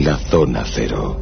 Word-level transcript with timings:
La 0.00 0.16
Zona 0.16 0.64
Cero. 0.64 1.18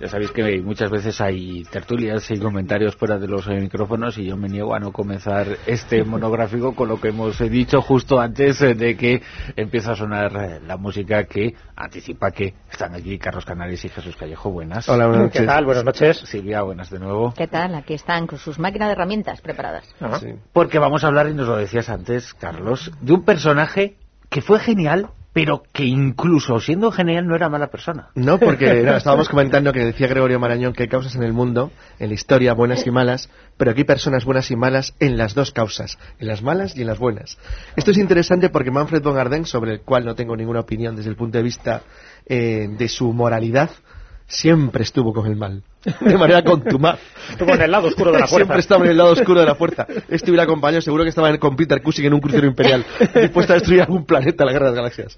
Ya 0.00 0.08
sabéis 0.08 0.30
que 0.30 0.62
muchas 0.62 0.90
veces 0.90 1.20
hay 1.20 1.64
tertulias 1.64 2.30
y 2.30 2.38
comentarios 2.38 2.96
fuera 2.96 3.18
de 3.18 3.28
los 3.28 3.46
eh, 3.46 3.60
micrófonos 3.60 4.16
y 4.16 4.24
yo 4.24 4.38
me 4.38 4.48
niego 4.48 4.74
a 4.74 4.80
no 4.80 4.90
comenzar 4.90 5.46
este 5.66 6.02
monográfico 6.04 6.74
con 6.74 6.88
lo 6.88 6.98
que 6.98 7.08
hemos 7.08 7.38
eh, 7.42 7.50
dicho 7.50 7.82
justo 7.82 8.18
antes 8.18 8.62
eh, 8.62 8.74
de 8.74 8.96
que 8.96 9.22
empiece 9.54 9.90
a 9.90 9.96
sonar 9.96 10.62
la 10.66 10.78
música 10.78 11.24
que 11.24 11.54
anticipa 11.76 12.30
que 12.30 12.54
están 12.70 12.94
aquí 12.94 13.18
Carlos 13.18 13.44
Canales 13.44 13.84
y 13.84 13.90
Jesús 13.90 14.16
Callejo. 14.16 14.50
Buenas. 14.50 14.88
Hola, 14.88 15.08
buenas 15.08 15.24
noches. 15.26 15.40
¿Qué 15.42 15.46
tal? 15.46 15.64
Buenas 15.66 15.84
noches. 15.84 16.18
Silvia, 16.24 16.62
buenas 16.62 16.88
de 16.88 16.98
nuevo. 16.98 17.34
¿Qué 17.36 17.48
tal? 17.48 17.74
Aquí 17.74 17.92
están 17.92 18.26
con 18.26 18.38
sus 18.38 18.58
máquinas 18.58 18.88
de 18.88 18.92
herramientas 18.94 19.42
preparadas. 19.42 19.84
Sí. 20.20 20.28
Porque 20.54 20.78
vamos 20.78 21.04
a 21.04 21.08
hablar, 21.08 21.28
y 21.28 21.34
nos 21.34 21.46
lo 21.46 21.58
decías 21.58 21.90
antes, 21.90 22.32
Carlos, 22.32 22.90
de 23.02 23.12
un 23.12 23.24
personaje 23.24 23.98
que 24.32 24.40
fue 24.40 24.58
genial, 24.58 25.10
pero 25.34 25.62
que 25.72 25.84
incluso 25.84 26.58
siendo 26.58 26.90
genial 26.90 27.26
no 27.26 27.36
era 27.36 27.50
mala 27.50 27.68
persona. 27.68 28.08
No, 28.14 28.38
porque 28.38 28.82
no, 28.82 28.96
estábamos 28.96 29.28
comentando 29.28 29.72
que 29.72 29.84
decía 29.84 30.08
Gregorio 30.08 30.40
Marañón 30.40 30.72
que 30.72 30.84
hay 30.84 30.88
causas 30.88 31.14
en 31.14 31.22
el 31.22 31.34
mundo, 31.34 31.70
en 31.98 32.08
la 32.08 32.14
historia, 32.14 32.54
buenas 32.54 32.86
y 32.86 32.90
malas, 32.90 33.28
pero 33.58 33.70
aquí 33.70 33.82
hay 33.82 33.84
personas 33.84 34.24
buenas 34.24 34.50
y 34.50 34.56
malas 34.56 34.94
en 35.00 35.18
las 35.18 35.34
dos 35.34 35.52
causas, 35.52 35.98
en 36.18 36.28
las 36.28 36.42
malas 36.42 36.74
y 36.74 36.80
en 36.80 36.86
las 36.86 36.98
buenas. 36.98 37.38
Esto 37.76 37.90
es 37.90 37.98
interesante 37.98 38.48
porque 38.48 38.70
Manfred 38.70 39.02
von 39.02 39.18
Arden, 39.18 39.44
sobre 39.44 39.72
el 39.72 39.80
cual 39.82 40.06
no 40.06 40.14
tengo 40.14 40.34
ninguna 40.34 40.60
opinión 40.60 40.96
desde 40.96 41.10
el 41.10 41.16
punto 41.16 41.36
de 41.36 41.44
vista 41.44 41.82
eh, 42.24 42.68
de 42.70 42.88
su 42.88 43.12
moralidad, 43.12 43.68
siempre 44.26 44.82
estuvo 44.82 45.12
con 45.12 45.26
el 45.26 45.36
mal. 45.36 45.62
De 46.00 46.16
manera 46.16 46.42
contumaz. 46.42 46.98
Estuvo 47.30 47.54
en 47.54 47.62
el 47.62 47.70
lado 47.70 47.88
oscuro 47.88 48.12
de 48.12 48.18
la 48.20 48.26
Siempre 48.28 48.46
fuerza. 48.46 48.60
estaba 48.60 48.84
en 48.84 48.90
el 48.92 48.96
lado 48.96 49.10
oscuro 49.12 49.40
de 49.40 49.46
la 49.46 49.54
fuerza. 49.54 49.86
Este 50.08 50.30
hubiera 50.30 50.44
acompañado, 50.44 50.80
seguro 50.80 51.02
que 51.04 51.10
estaba 51.10 51.28
en- 51.30 51.38
con 51.38 51.56
Peter 51.56 51.82
Cushing 51.82 52.04
en 52.06 52.14
un 52.14 52.20
crucero 52.20 52.46
imperial, 52.46 52.84
dispuesto 53.14 53.52
a 53.52 53.56
destruir 53.56 53.80
algún 53.82 54.04
planeta, 54.04 54.44
la 54.44 54.52
guerra 54.52 54.70
de 54.70 54.76
las 54.82 54.92
galaxias. 54.94 55.16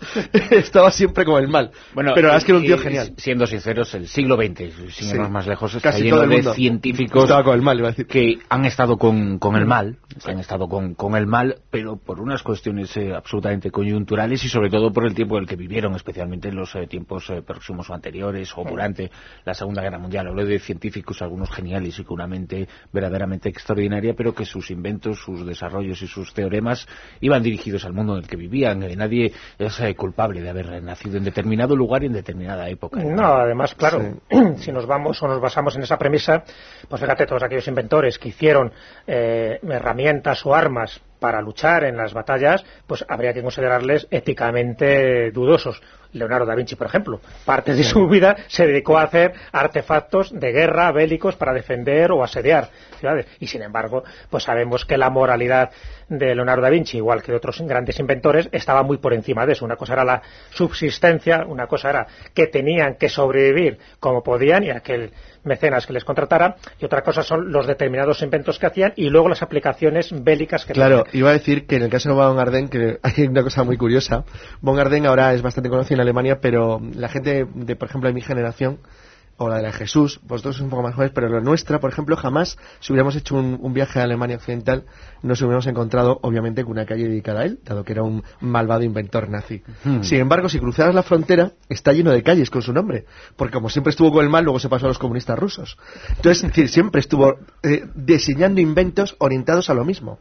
estaba 0.50 0.90
siempre 0.90 1.24
con 1.24 1.42
el 1.42 1.48
mal. 1.48 1.70
pero 1.94 2.08
la 2.08 2.14
verdad 2.14 2.36
es 2.38 2.44
que 2.44 2.52
era 2.52 2.58
un 2.60 2.64
tío 2.66 2.78
genial. 2.78 3.12
Siendo 3.16 3.46
sinceros, 3.46 3.94
el 3.94 4.08
siglo 4.08 4.36
XX, 4.36 4.72
sin 4.94 5.08
Sí. 5.10 5.18
más 5.18 5.46
lejos, 5.46 5.74
está 5.74 5.90
Casi 5.90 6.04
lleno 6.04 6.16
todo 6.16 6.24
el 6.32 6.44
de 6.44 6.54
científicos 6.54 7.24
estaba 7.24 7.44
con 7.44 7.54
el 7.54 7.62
mal, 7.62 7.78
iba 7.78 7.88
a 7.88 7.90
decir. 7.90 8.06
que 8.06 8.38
han 8.48 8.64
estado 8.64 8.96
con, 8.96 9.38
con 9.38 9.56
el 9.56 9.66
mal, 9.66 9.98
han 10.24 10.38
estado 10.38 10.68
con, 10.68 10.94
con 10.94 11.14
el 11.16 11.26
mal, 11.26 11.56
pero 11.70 11.96
por 11.96 12.20
unas 12.20 12.42
cuestiones 12.42 12.96
eh, 12.96 13.12
absolutamente 13.14 13.70
coyunturales 13.70 14.44
y 14.44 14.48
sobre 14.48 14.70
todo 14.70 14.92
por 14.92 15.06
el 15.06 15.14
tiempo 15.14 15.36
en 15.36 15.42
el 15.42 15.48
que 15.48 15.56
vivieron, 15.56 15.94
especialmente 15.94 16.48
en 16.48 16.56
los 16.56 16.74
eh, 16.74 16.86
tiempos 16.86 17.28
eh, 17.30 17.42
próximos 17.42 17.88
o 17.90 17.94
anteriores 17.94 18.50
o 18.56 18.64
durante 18.64 19.10
la 19.44 19.54
Segunda 19.54 19.82
Guerra 19.82 19.98
Mundial. 19.98 20.26
Hablo 20.28 20.44
de 20.44 20.53
científicos, 20.58 21.22
algunos 21.22 21.50
geniales 21.50 21.98
y 21.98 22.04
con 22.04 22.14
una 22.14 22.26
mente 22.26 22.68
verdaderamente 22.92 23.48
extraordinaria, 23.48 24.14
pero 24.14 24.34
que 24.34 24.44
sus 24.44 24.70
inventos, 24.70 25.18
sus 25.18 25.46
desarrollos 25.46 26.00
y 26.02 26.06
sus 26.06 26.32
teoremas 26.32 26.86
iban 27.20 27.42
dirigidos 27.42 27.84
al 27.84 27.92
mundo 27.92 28.14
en 28.14 28.22
el 28.22 28.28
que 28.28 28.36
vivían. 28.36 28.82
Eh, 28.82 28.96
nadie 28.96 29.32
es 29.58 29.80
eh, 29.80 29.94
culpable 29.94 30.40
de 30.40 30.50
haber 30.50 30.82
nacido 30.82 31.18
en 31.18 31.24
determinado 31.24 31.76
lugar 31.76 32.02
y 32.02 32.06
en 32.06 32.12
determinada 32.12 32.68
época. 32.68 33.02
No, 33.02 33.34
además, 33.34 33.74
claro, 33.74 34.20
si 34.56 34.72
nos 34.72 34.86
vamos 34.86 35.22
o 35.22 35.28
nos 35.28 35.40
basamos 35.40 35.76
en 35.76 35.82
esa 35.82 35.98
premisa, 35.98 36.44
pues 36.88 37.00
fíjate, 37.00 37.26
todos 37.26 37.42
aquellos 37.42 37.66
inventores 37.68 38.18
que 38.18 38.28
hicieron 38.28 38.72
eh, 39.06 39.58
herramientas 39.62 40.44
o 40.46 40.54
armas 40.54 41.00
para 41.24 41.40
luchar 41.40 41.84
en 41.84 41.96
las 41.96 42.12
batallas, 42.12 42.62
pues 42.86 43.02
habría 43.08 43.32
que 43.32 43.40
considerarles 43.40 44.06
éticamente 44.10 45.30
dudosos. 45.30 45.80
Leonardo 46.12 46.44
da 46.44 46.54
Vinci, 46.54 46.76
por 46.76 46.86
ejemplo, 46.86 47.18
parte 47.46 47.72
de 47.72 47.82
su 47.82 48.06
vida 48.06 48.36
se 48.46 48.66
dedicó 48.66 48.98
a 48.98 49.04
hacer 49.04 49.32
artefactos 49.50 50.38
de 50.38 50.52
guerra 50.52 50.92
bélicos 50.92 51.34
para 51.34 51.54
defender 51.54 52.12
o 52.12 52.22
asediar 52.22 52.68
ciudades. 52.98 53.26
Y 53.40 53.46
sin 53.46 53.62
embargo, 53.62 54.04
pues 54.28 54.44
sabemos 54.44 54.84
que 54.84 54.98
la 54.98 55.08
moralidad 55.08 55.70
de 56.10 56.34
Leonardo 56.34 56.60
da 56.60 56.68
Vinci, 56.68 56.98
igual 56.98 57.22
que 57.22 57.32
de 57.32 57.38
otros 57.38 57.58
grandes 57.62 57.98
inventores, 57.98 58.50
estaba 58.52 58.82
muy 58.82 58.98
por 58.98 59.14
encima 59.14 59.46
de 59.46 59.54
eso. 59.54 59.64
Una 59.64 59.76
cosa 59.76 59.94
era 59.94 60.04
la 60.04 60.20
subsistencia, 60.50 61.46
una 61.48 61.66
cosa 61.66 61.88
era 61.88 62.06
que 62.34 62.48
tenían 62.48 62.96
que 62.96 63.08
sobrevivir 63.08 63.78
como 63.98 64.22
podían 64.22 64.62
y 64.64 64.70
aquel 64.70 65.10
mecenas 65.44 65.86
que 65.86 65.92
les 65.92 66.04
contratara, 66.04 66.56
y 66.80 66.84
otra 66.84 67.02
cosa 67.02 67.22
son 67.22 67.50
los 67.52 67.66
determinados 67.66 68.22
inventos 68.22 68.58
que 68.58 68.66
hacían 68.66 68.92
y 68.96 69.08
luego 69.08 69.28
las 69.28 69.42
aplicaciones 69.42 70.10
bélicas 70.22 70.64
que 70.64 70.72
Claro, 70.72 71.04
tenían. 71.04 71.16
iba 71.18 71.30
a 71.30 71.32
decir 71.34 71.66
que 71.66 71.76
en 71.76 71.82
el 71.82 71.90
caso 71.90 72.08
de 72.08 72.14
Von 72.14 72.38
Arden, 72.38 72.68
que 72.68 72.98
hay 73.02 73.26
una 73.26 73.42
cosa 73.42 73.62
muy 73.64 73.76
curiosa, 73.76 74.24
Von 74.60 74.78
Arden 74.78 75.06
ahora 75.06 75.32
es 75.34 75.42
bastante 75.42 75.68
conocido 75.70 75.96
en 75.96 76.00
Alemania, 76.02 76.38
pero 76.40 76.80
la 76.94 77.08
gente 77.08 77.46
de, 77.54 77.76
por 77.76 77.88
ejemplo, 77.88 78.08
de 78.08 78.14
mi 78.14 78.20
generación, 78.20 78.78
o 79.36 79.48
la 79.48 79.56
de 79.56 79.62
la 79.62 79.68
de 79.68 79.74
Jesús, 79.74 80.20
vosotros 80.22 80.56
sois 80.56 80.64
un 80.64 80.70
poco 80.70 80.82
más 80.82 80.94
jóvenes, 80.94 81.12
pero 81.14 81.28
la 81.28 81.40
nuestra, 81.40 81.80
por 81.80 81.90
ejemplo, 81.90 82.16
jamás, 82.16 82.58
si 82.80 82.92
hubiéramos 82.92 83.16
hecho 83.16 83.36
un, 83.36 83.58
un 83.60 83.72
viaje 83.72 84.00
a 84.00 84.04
Alemania 84.04 84.36
Occidental, 84.36 84.84
nos 85.22 85.40
hubiéramos 85.40 85.66
encontrado, 85.66 86.18
obviamente, 86.22 86.62
con 86.62 86.72
una 86.72 86.86
calle 86.86 87.08
dedicada 87.08 87.40
a 87.40 87.44
él, 87.44 87.58
dado 87.64 87.84
que 87.84 87.92
era 87.92 88.02
un 88.02 88.22
malvado 88.40 88.82
inventor 88.82 89.28
nazi. 89.28 89.62
Sin 90.02 90.18
embargo, 90.18 90.48
si 90.48 90.58
cruzaras 90.58 90.94
la 90.94 91.02
frontera, 91.02 91.52
está 91.68 91.92
lleno 91.92 92.12
de 92.12 92.22
calles 92.22 92.50
con 92.50 92.62
su 92.62 92.72
nombre, 92.72 93.06
porque 93.36 93.54
como 93.54 93.68
siempre 93.70 93.90
estuvo 93.90 94.12
con 94.12 94.24
el 94.24 94.30
mal, 94.30 94.44
luego 94.44 94.58
se 94.58 94.68
pasó 94.68 94.86
a 94.86 94.88
los 94.88 94.98
comunistas 94.98 95.38
rusos. 95.38 95.76
Entonces, 96.10 96.44
es 96.44 96.50
decir, 96.50 96.68
siempre 96.68 97.00
estuvo 97.00 97.38
eh, 97.62 97.86
diseñando 97.94 98.60
inventos 98.60 99.16
orientados 99.18 99.70
a 99.70 99.74
lo 99.74 99.84
mismo. 99.84 100.18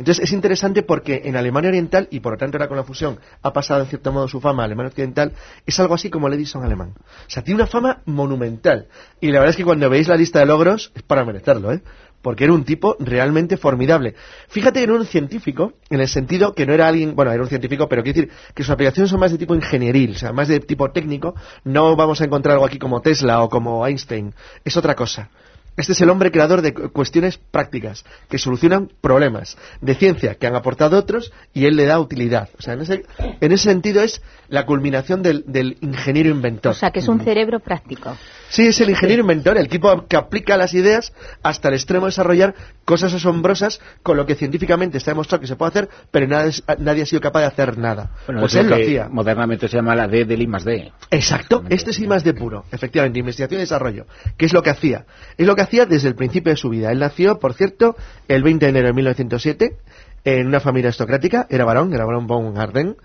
Entonces 0.00 0.24
es 0.24 0.32
interesante 0.32 0.82
porque 0.82 1.20
en 1.26 1.36
Alemania 1.36 1.68
Oriental, 1.68 2.08
y 2.10 2.20
por 2.20 2.32
lo 2.32 2.38
tanto 2.38 2.56
ahora 2.56 2.68
con 2.68 2.78
la 2.78 2.84
fusión 2.84 3.20
ha 3.42 3.52
pasado 3.52 3.82
en 3.82 3.86
cierto 3.86 4.10
modo 4.10 4.28
su 4.28 4.40
fama 4.40 4.62
a 4.62 4.64
Alemania 4.64 4.88
Occidental, 4.88 5.34
es 5.66 5.78
algo 5.78 5.92
así 5.92 6.08
como 6.08 6.26
el 6.26 6.32
Edison 6.32 6.64
alemán. 6.64 6.94
O 6.96 7.04
sea, 7.28 7.44
tiene 7.44 7.60
una 7.60 7.66
fama 7.66 8.00
monumental. 8.06 8.86
Y 9.20 9.26
la 9.26 9.40
verdad 9.40 9.50
es 9.50 9.56
que 9.58 9.64
cuando 9.64 9.90
veis 9.90 10.08
la 10.08 10.16
lista 10.16 10.38
de 10.38 10.46
logros, 10.46 10.90
es 10.94 11.02
para 11.02 11.26
merecerlo, 11.26 11.70
¿eh? 11.70 11.82
Porque 12.22 12.44
era 12.44 12.54
un 12.54 12.64
tipo 12.64 12.96
realmente 12.98 13.58
formidable. 13.58 14.14
Fíjate 14.48 14.80
que 14.80 14.84
era 14.84 14.94
un 14.94 15.04
científico, 15.04 15.74
en 15.90 16.00
el 16.00 16.08
sentido 16.08 16.54
que 16.54 16.64
no 16.64 16.72
era 16.72 16.88
alguien, 16.88 17.14
bueno, 17.14 17.30
era 17.32 17.42
un 17.42 17.50
científico, 17.50 17.86
pero 17.86 18.02
quiero 18.02 18.22
decir 18.22 18.32
que 18.54 18.62
sus 18.62 18.70
aplicaciones 18.70 19.10
son 19.10 19.20
más 19.20 19.32
de 19.32 19.36
tipo 19.36 19.54
ingenieril, 19.54 20.12
o 20.12 20.18
sea, 20.18 20.32
más 20.32 20.48
de 20.48 20.60
tipo 20.60 20.90
técnico. 20.92 21.34
No 21.64 21.94
vamos 21.94 22.22
a 22.22 22.24
encontrar 22.24 22.54
algo 22.54 22.64
aquí 22.64 22.78
como 22.78 23.02
Tesla 23.02 23.42
o 23.42 23.50
como 23.50 23.86
Einstein. 23.86 24.32
Es 24.64 24.78
otra 24.78 24.94
cosa. 24.94 25.28
Este 25.76 25.92
es 25.92 26.00
el 26.00 26.10
hombre 26.10 26.30
creador 26.30 26.62
de 26.62 26.74
cu- 26.74 26.90
cuestiones 26.92 27.38
prácticas 27.38 28.04
que 28.28 28.38
solucionan 28.38 28.90
problemas 29.00 29.56
de 29.80 29.94
ciencia 29.94 30.34
que 30.34 30.46
han 30.46 30.54
aportado 30.54 30.98
otros 30.98 31.32
y 31.54 31.64
él 31.66 31.76
le 31.76 31.86
da 31.86 31.98
utilidad. 32.00 32.48
O 32.58 32.62
sea, 32.62 32.74
en 32.74 32.80
ese, 32.82 33.04
en 33.40 33.52
ese 33.52 33.64
sentido 33.64 34.02
es 34.02 34.20
la 34.48 34.66
culminación 34.66 35.22
del, 35.22 35.44
del 35.46 35.78
ingeniero 35.80 36.28
inventor. 36.30 36.72
O 36.72 36.74
sea, 36.74 36.90
que 36.90 36.98
es 37.00 37.08
un 37.08 37.20
cerebro 37.20 37.60
práctico. 37.60 38.16
Sí, 38.48 38.66
es 38.66 38.80
el 38.80 38.90
ingeniero 38.90 39.22
inventor, 39.22 39.56
el 39.56 39.68
tipo 39.68 40.06
que 40.08 40.16
aplica 40.16 40.56
las 40.56 40.74
ideas 40.74 41.12
hasta 41.42 41.68
el 41.68 41.74
extremo 41.74 42.06
de 42.06 42.10
desarrollar 42.10 42.54
cosas 42.84 43.14
asombrosas 43.14 43.80
con 44.02 44.16
lo 44.16 44.26
que 44.26 44.34
científicamente 44.34 44.98
está 44.98 45.12
demostrado 45.12 45.40
que 45.40 45.46
se 45.46 45.54
puede 45.54 45.70
hacer, 45.70 45.88
pero 46.10 46.26
nadie, 46.26 46.52
nadie 46.78 47.02
ha 47.04 47.06
sido 47.06 47.20
capaz 47.20 47.40
de 47.42 47.46
hacer 47.46 47.78
nada. 47.78 48.10
Bueno, 48.26 48.40
pues 48.40 48.54
es 48.54 48.60
él 48.60 48.68
lo 48.70 48.76
que 48.76 48.82
hacía. 48.82 49.08
Modernamente 49.08 49.68
se 49.68 49.76
llama 49.76 49.94
la 49.94 50.08
D 50.08 50.24
del 50.24 50.42
I 50.42 50.46
más 50.48 50.64
D. 50.64 50.90
Exacto, 51.12 51.62
este 51.68 51.92
es 51.92 52.00
I 52.00 52.08
más 52.08 52.24
de 52.24 52.34
puro, 52.34 52.64
efectivamente, 52.72 53.20
investigación 53.20 53.60
y 53.60 53.62
desarrollo. 53.62 54.06
¿Qué 54.36 54.46
es 54.46 54.52
lo 54.52 54.62
que 54.62 54.70
hacía? 54.70 55.06
Es 55.38 55.46
lo 55.46 55.54
que 55.54 55.59
hacía 55.60 55.86
desde 55.86 56.08
el 56.08 56.14
principio 56.14 56.52
de 56.52 56.56
su 56.56 56.68
vida. 56.68 56.90
Él 56.90 56.98
nació, 56.98 57.38
por 57.38 57.54
cierto, 57.54 57.96
el 58.28 58.42
20 58.42 58.66
de 58.66 58.70
enero 58.70 58.86
de 58.88 58.92
1907 58.94 59.76
en 60.24 60.46
una 60.46 60.60
familia 60.60 60.88
aristocrática, 60.88 61.46
era 61.48 61.64
varón, 61.64 61.92
era 61.94 62.04
varón 62.04 62.26
von 62.26 62.58
Arden. 62.58 62.96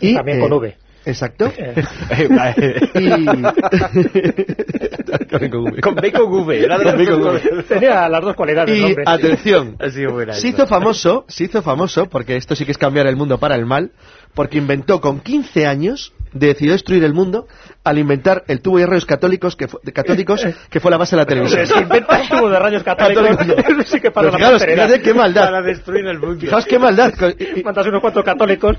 Y 0.00 0.14
también 0.14 0.40
con 0.40 0.52
V. 0.52 0.76
Exacto. 1.04 1.52
Y... 2.94 3.24
con 5.80 5.94
B 5.94 6.12
con 6.12 6.32
V. 6.32 6.64
Era 6.64 6.78
de 6.78 6.84
Con 6.84 6.96
B 6.96 7.06
con 7.06 7.22
V. 7.22 7.62
tenía 7.68 8.08
las 8.08 8.22
dos 8.22 8.34
cualidades. 8.34 8.76
Y 8.76 8.82
hombre. 8.82 9.04
atención, 9.06 9.76
se 10.32 10.48
hizo 10.48 10.66
famoso, 10.66 11.24
se 11.28 11.44
hizo 11.44 11.62
famoso, 11.62 12.06
porque 12.08 12.36
esto 12.36 12.54
sí 12.54 12.64
que 12.64 12.72
es 12.72 12.78
cambiar 12.78 13.06
el 13.06 13.16
mundo 13.16 13.38
para 13.38 13.54
el 13.56 13.66
mal, 13.66 13.92
porque 14.34 14.58
inventó 14.58 15.00
con 15.00 15.20
15 15.20 15.66
años, 15.66 16.12
decidió 16.32 16.72
destruir 16.72 17.04
el 17.04 17.12
mundo 17.12 17.46
al 17.84 17.98
inventar 17.98 18.44
el 18.46 18.60
tubo 18.62 18.78
de 18.78 18.86
rayos 18.86 19.04
católicos 19.04 19.56
que 19.56 19.68
fue, 19.68 19.80
católicos 19.92 20.46
que 20.70 20.80
fue 20.80 20.90
la 20.90 20.96
base 20.96 21.16
de 21.16 21.22
la 21.22 21.26
televisión. 21.26 21.66
Si 21.66 21.78
inventas 21.78 22.28
tubo 22.28 22.48
de 22.48 22.58
rayos 22.58 22.82
católicos, 22.82 23.26
sí 23.86 24.00
que 24.00 24.10
para 24.10 24.30
Pero 24.30 24.38
la 24.38 24.58
fijaos, 24.58 25.00
qué 25.02 25.14
maldad. 25.14 25.44
Para 25.44 25.62
destruir 25.62 26.06
el 26.06 26.18
mundo. 26.18 26.40
Fijaos 26.40 26.66
qué 26.66 26.78
maldad. 26.78 27.12
Mandas 27.64 27.86
unos 27.86 28.00
cuantos 28.00 28.24
católicos. 28.24 28.76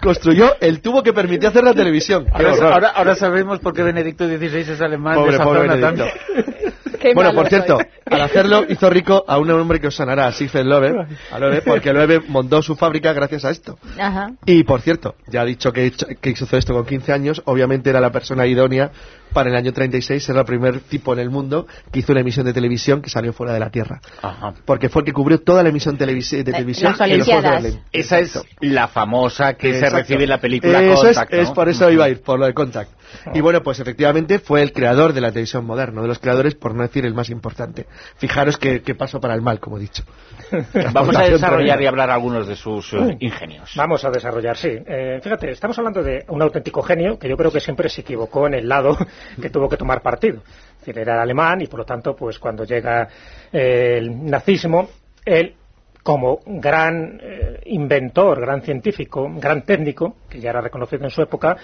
Construyó 0.00 0.56
el 0.60 0.80
tubo 0.80 1.02
que 1.02 1.12
permitía 1.12 1.48
hacer 1.50 1.64
la 1.64 1.74
televisión. 1.74 2.26
Ahora, 2.32 2.52
ahora, 2.74 2.88
ahora 2.88 3.14
sabemos 3.14 3.60
por 3.60 3.72
qué 3.74 3.82
Benedicto 3.82 4.26
XVI 4.26 4.58
es 4.72 4.80
alemán 4.80 5.14
Pobre, 5.14 5.30
de 5.30 5.34
esa 5.36 5.44
pobre 5.44 5.60
zona 5.60 5.74
Benedicto. 5.74 6.04
tan- 6.04 6.52
Qué 7.00 7.14
Bueno, 7.14 7.32
por 7.34 7.48
cierto, 7.48 7.78
soy. 7.78 7.86
al 8.12 8.20
hacerlo 8.20 8.64
hizo 8.68 8.88
rico 8.88 9.24
a 9.26 9.36
un 9.38 9.50
hombre 9.50 9.80
que 9.80 9.88
os 9.88 9.94
sonará, 9.96 10.26
a 10.28 10.32
Siegfried 10.32 10.64
Loewe, 10.66 11.06
a 11.32 11.38
Loewe, 11.40 11.60
porque 11.62 11.92
Loewe 11.92 12.20
montó 12.28 12.62
su 12.62 12.76
fábrica 12.76 13.12
gracias 13.12 13.44
a 13.44 13.50
esto. 13.50 13.76
Ajá. 13.98 14.30
Y 14.46 14.62
por 14.62 14.82
cierto, 14.82 15.16
ya 15.26 15.40
ha 15.40 15.44
dicho 15.44 15.72
que, 15.72 15.90
que 16.20 16.30
hizo 16.30 16.56
esto 16.56 16.74
con 16.74 16.86
15 16.86 17.12
años, 17.12 17.42
obviamente 17.44 17.90
era 17.90 18.00
la 18.00 18.12
persona 18.12 18.46
idónea 18.46 18.92
para 19.32 19.50
el 19.50 19.56
año 19.56 19.72
36 19.72 20.22
ser 20.22 20.36
el 20.36 20.44
primer 20.44 20.80
tipo 20.80 21.12
en 21.12 21.18
el 21.18 21.30
mundo 21.30 21.66
que 21.90 22.00
hizo 22.00 22.12
una 22.12 22.20
emisión 22.20 22.46
de 22.46 22.52
televisión 22.52 23.02
que 23.02 23.10
salió 23.10 23.32
fuera 23.32 23.52
de 23.52 23.60
la 23.60 23.70
Tierra. 23.70 24.00
Ajá. 24.22 24.54
Porque 24.64 24.88
fue 24.88 25.02
el 25.02 25.06
que 25.06 25.12
cubrió 25.12 25.40
toda 25.40 25.62
la 25.62 25.68
emisión 25.70 25.98
televisi- 25.98 26.42
de 26.42 26.52
televisión. 26.52 26.94
las 26.98 27.08
en 27.08 27.18
los 27.18 27.26
Juegos 27.26 27.44
de. 27.44 27.50
Berlín. 27.50 27.80
Esa 27.92 28.18
es 28.18 28.38
la 28.60 28.88
famosa 28.88 29.54
que 29.54 29.78
se 29.78 29.90
recibe 29.90 30.24
en 30.24 30.30
la 30.30 30.38
película 30.38 30.82
Eso 30.82 31.02
Contact, 31.02 31.32
es, 31.32 31.48
es 31.48 31.50
por 31.50 31.68
eso 31.68 31.90
iba 31.90 32.04
a 32.04 32.08
ir, 32.08 32.22
por 32.22 32.38
lo 32.38 32.46
de 32.46 32.54
Contact. 32.54 32.90
Y 33.34 33.40
bueno, 33.40 33.62
pues 33.62 33.78
efectivamente 33.78 34.38
fue 34.38 34.62
el 34.62 34.72
creador 34.72 35.12
de 35.12 35.20
la 35.20 35.28
televisión 35.30 35.66
moderna, 35.66 35.92
uno 35.94 36.02
de 36.02 36.08
los 36.08 36.18
creadores, 36.18 36.54
por 36.54 36.74
no 36.74 36.82
decir 36.82 37.04
el 37.04 37.12
más 37.14 37.28
importante. 37.30 37.86
Fijaros 38.16 38.56
que, 38.56 38.80
que 38.82 38.94
paso 38.94 39.20
para 39.20 39.34
el 39.34 39.42
mal, 39.42 39.60
como 39.60 39.76
he 39.76 39.80
dicho. 39.80 40.02
Vamos 40.92 41.14
a 41.16 41.22
desarrollar 41.24 41.80
y 41.82 41.86
hablar 41.86 42.10
algunos 42.10 42.46
de 42.46 42.56
sus 42.56 42.92
eh, 42.94 43.16
ingenios. 43.20 43.72
Vamos 43.76 44.04
a 44.04 44.10
desarrollar, 44.10 44.56
sí. 44.56 44.70
Eh, 44.86 45.20
fíjate, 45.22 45.50
estamos 45.50 45.76
hablando 45.78 46.02
de 46.02 46.24
un 46.28 46.40
auténtico 46.42 46.82
genio 46.82 47.18
que 47.18 47.28
yo 47.28 47.36
creo 47.36 47.50
que 47.50 47.60
siempre 47.60 47.88
se 47.88 48.00
equivocó 48.00 48.46
en 48.46 48.54
el 48.54 48.68
lado 48.68 48.96
que 49.40 49.50
tuvo 49.50 49.68
que 49.68 49.76
tomar 49.76 50.02
partido. 50.02 50.42
Es 50.84 50.96
era 50.96 51.22
alemán 51.22 51.60
y 51.60 51.66
por 51.66 51.80
lo 51.80 51.84
tanto, 51.84 52.16
pues 52.16 52.38
cuando 52.38 52.64
llega 52.64 53.08
eh, 53.52 53.98
el 53.98 54.24
nazismo, 54.24 54.88
él 55.24 55.54
como 56.02 56.40
gran 56.44 57.20
eh, 57.22 57.60
inventor, 57.66 58.40
gran 58.40 58.62
científico, 58.62 59.30
gran 59.36 59.62
técnico, 59.62 60.16
que 60.28 60.40
ya 60.40 60.50
era 60.50 60.60
reconocido 60.60 61.04
en 61.04 61.10
su 61.10 61.22
época, 61.22 61.56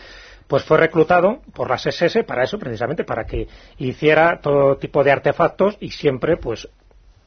pues 0.46 0.62
fue 0.62 0.78
reclutado 0.78 1.40
por 1.52 1.68
las 1.68 1.84
SS 1.86 2.24
para 2.24 2.44
eso, 2.44 2.58
precisamente, 2.58 3.04
para 3.04 3.24
que 3.24 3.48
hiciera 3.78 4.40
todo 4.40 4.76
tipo 4.76 5.02
de 5.02 5.10
artefactos 5.10 5.76
y 5.80 5.90
siempre, 5.90 6.36
pues, 6.36 6.68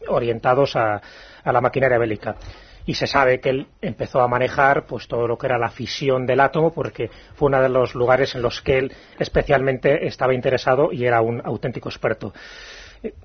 orientados 0.08 0.76
a 0.76 1.02
la 1.46 1.62
maquinaria 1.62 2.00
bélica. 2.00 2.36
Y 2.86 2.94
se 2.94 3.08
sabe 3.08 3.40
que 3.40 3.50
él 3.50 3.68
empezó 3.82 4.22
a 4.22 4.28
manejar 4.28 4.86
pues 4.86 5.08
todo 5.08 5.28
lo 5.28 5.38
que 5.38 5.48
era 5.48 5.58
la 5.58 5.70
fisión 5.70 6.26
del 6.26 6.40
átomo 6.40 6.74
porque 6.74 7.10
fue 7.36 7.48
uno 7.48 7.62
de 7.62 7.70
los 7.70 7.96
lugares 7.96 8.36
en 8.36 8.42
los 8.42 8.62
que 8.62 8.78
él 8.78 8.94
especialmente 9.20 10.08
estaba 10.08 10.34
interesado 10.34 10.92
y 10.92 11.06
era 11.06 11.22
un 11.22 11.42
auténtico 11.44 11.90
experto. 11.90 12.34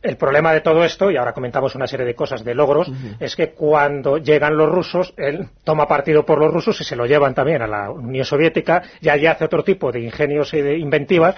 El 0.03 0.17
problema 0.17 0.55
de 0.55 0.63
todo 0.63 0.85
esto, 0.85 1.11
y 1.11 1.19
ahora 1.19 1.35
comentamos 1.35 1.75
una 1.75 1.87
serie 1.87 2.07
de 2.07 2.15
cosas 2.15 2.43
de 2.43 2.55
logros, 2.55 2.91
es 3.21 3.37
que 3.37 3.51
cuando 3.51 4.17
llegan 4.17 4.57
los 4.57 4.71
rusos, 4.71 5.13
él 5.19 5.49
toma 5.65 5.87
partido 5.87 6.25
por 6.25 6.39
los 6.39 6.51
rusos 6.51 6.81
y 6.81 6.85
se 6.85 6.97
lo 6.97 7.05
llevan 7.05 7.35
también 7.35 7.61
a 7.61 7.67
la 7.67 7.91
Unión 7.91 8.25
Soviética 8.25 8.83
y 9.03 9.11
allí 9.11 9.27
hace 9.27 9.45
otro 9.45 9.63
tipo 9.63 9.93
de 9.93 10.01
ingenios 10.01 10.55
y 10.55 10.63
de 10.63 10.79
inventivas 10.79 11.35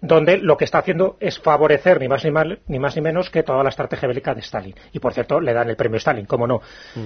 donde 0.00 0.38
lo 0.38 0.56
que 0.56 0.64
está 0.64 0.78
haciendo 0.78 1.16
es 1.20 1.38
favorecer 1.38 2.00
ni 2.00 2.08
más 2.08 2.24
ni, 2.24 2.30
mal- 2.30 2.60
ni 2.68 2.78
más 2.78 2.94
ni 2.96 3.02
menos 3.02 3.30
que 3.30 3.42
toda 3.42 3.62
la 3.62 3.70
estrategia 3.70 4.08
bélica 4.08 4.34
de 4.34 4.40
Stalin. 4.40 4.74
Y 4.92 4.98
por 5.00 5.12
cierto, 5.12 5.40
le 5.40 5.52
dan 5.52 5.68
el 5.70 5.76
premio 5.76 5.98
Stalin, 5.98 6.26
cómo 6.26 6.46
no. 6.46 6.60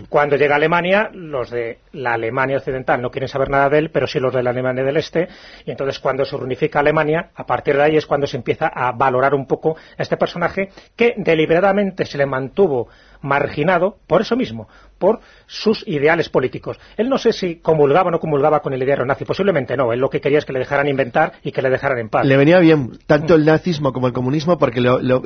Cuando 0.08 0.36
llega 0.36 0.54
a 0.54 0.56
Alemania, 0.56 1.10
los 1.12 1.50
de 1.50 1.78
la 1.92 2.14
Alemania 2.14 2.56
Occidental 2.58 3.00
no 3.00 3.10
quieren 3.10 3.28
saber 3.28 3.48
nada 3.50 3.68
de 3.68 3.78
él, 3.78 3.90
pero 3.90 4.06
sí 4.06 4.18
los 4.20 4.32
de 4.34 4.42
la 4.42 4.50
Alemania 4.50 4.84
del 4.84 4.96
Este. 4.96 5.28
Y 5.64 5.70
entonces, 5.70 5.98
cuando 5.98 6.24
se 6.24 6.36
reunifica 6.36 6.80
Alemania, 6.80 7.30
a 7.34 7.46
partir 7.46 7.76
de 7.76 7.82
ahí 7.82 7.96
es 7.96 8.06
cuando 8.06 8.26
se 8.26 8.36
empieza 8.36 8.66
a 8.68 8.92
valorar 8.92 9.34
un 9.34 9.46
poco 9.46 9.76
a 9.96 10.02
este 10.02 10.16
personaje 10.16 10.70
que 10.96 11.14
deliberadamente 11.16 12.04
se 12.04 12.18
le 12.18 12.26
mantuvo 12.26 12.88
marginado 13.22 13.98
por 14.06 14.22
eso 14.22 14.34
mismo, 14.36 14.68
por 15.00 15.18
sus 15.46 15.82
ideales 15.88 16.28
políticos. 16.28 16.78
Él 16.96 17.08
no 17.08 17.18
sé 17.18 17.32
si 17.32 17.56
comulgaba 17.56 18.08
o 18.08 18.10
no 18.12 18.20
comulgaba 18.20 18.60
con 18.60 18.72
el 18.74 18.80
ideario 18.82 19.04
nazi, 19.04 19.24
posiblemente 19.24 19.76
no. 19.76 19.92
Él 19.92 19.98
lo 19.98 20.08
que 20.10 20.20
quería 20.20 20.38
es 20.38 20.44
que 20.44 20.52
le 20.52 20.60
dejaran 20.60 20.86
inventar 20.86 21.32
y 21.42 21.50
que 21.50 21.62
le 21.62 21.70
dejaran 21.70 21.98
en 21.98 22.08
paz. 22.10 22.24
Le 22.24 22.36
venía 22.36 22.60
bien 22.60 22.92
tanto 23.06 23.34
el 23.34 23.44
nazismo 23.44 23.92
como 23.92 24.06
el 24.06 24.12
comunismo 24.12 24.58
porque 24.58 24.80
lo- 24.80 25.00
lo- 25.00 25.22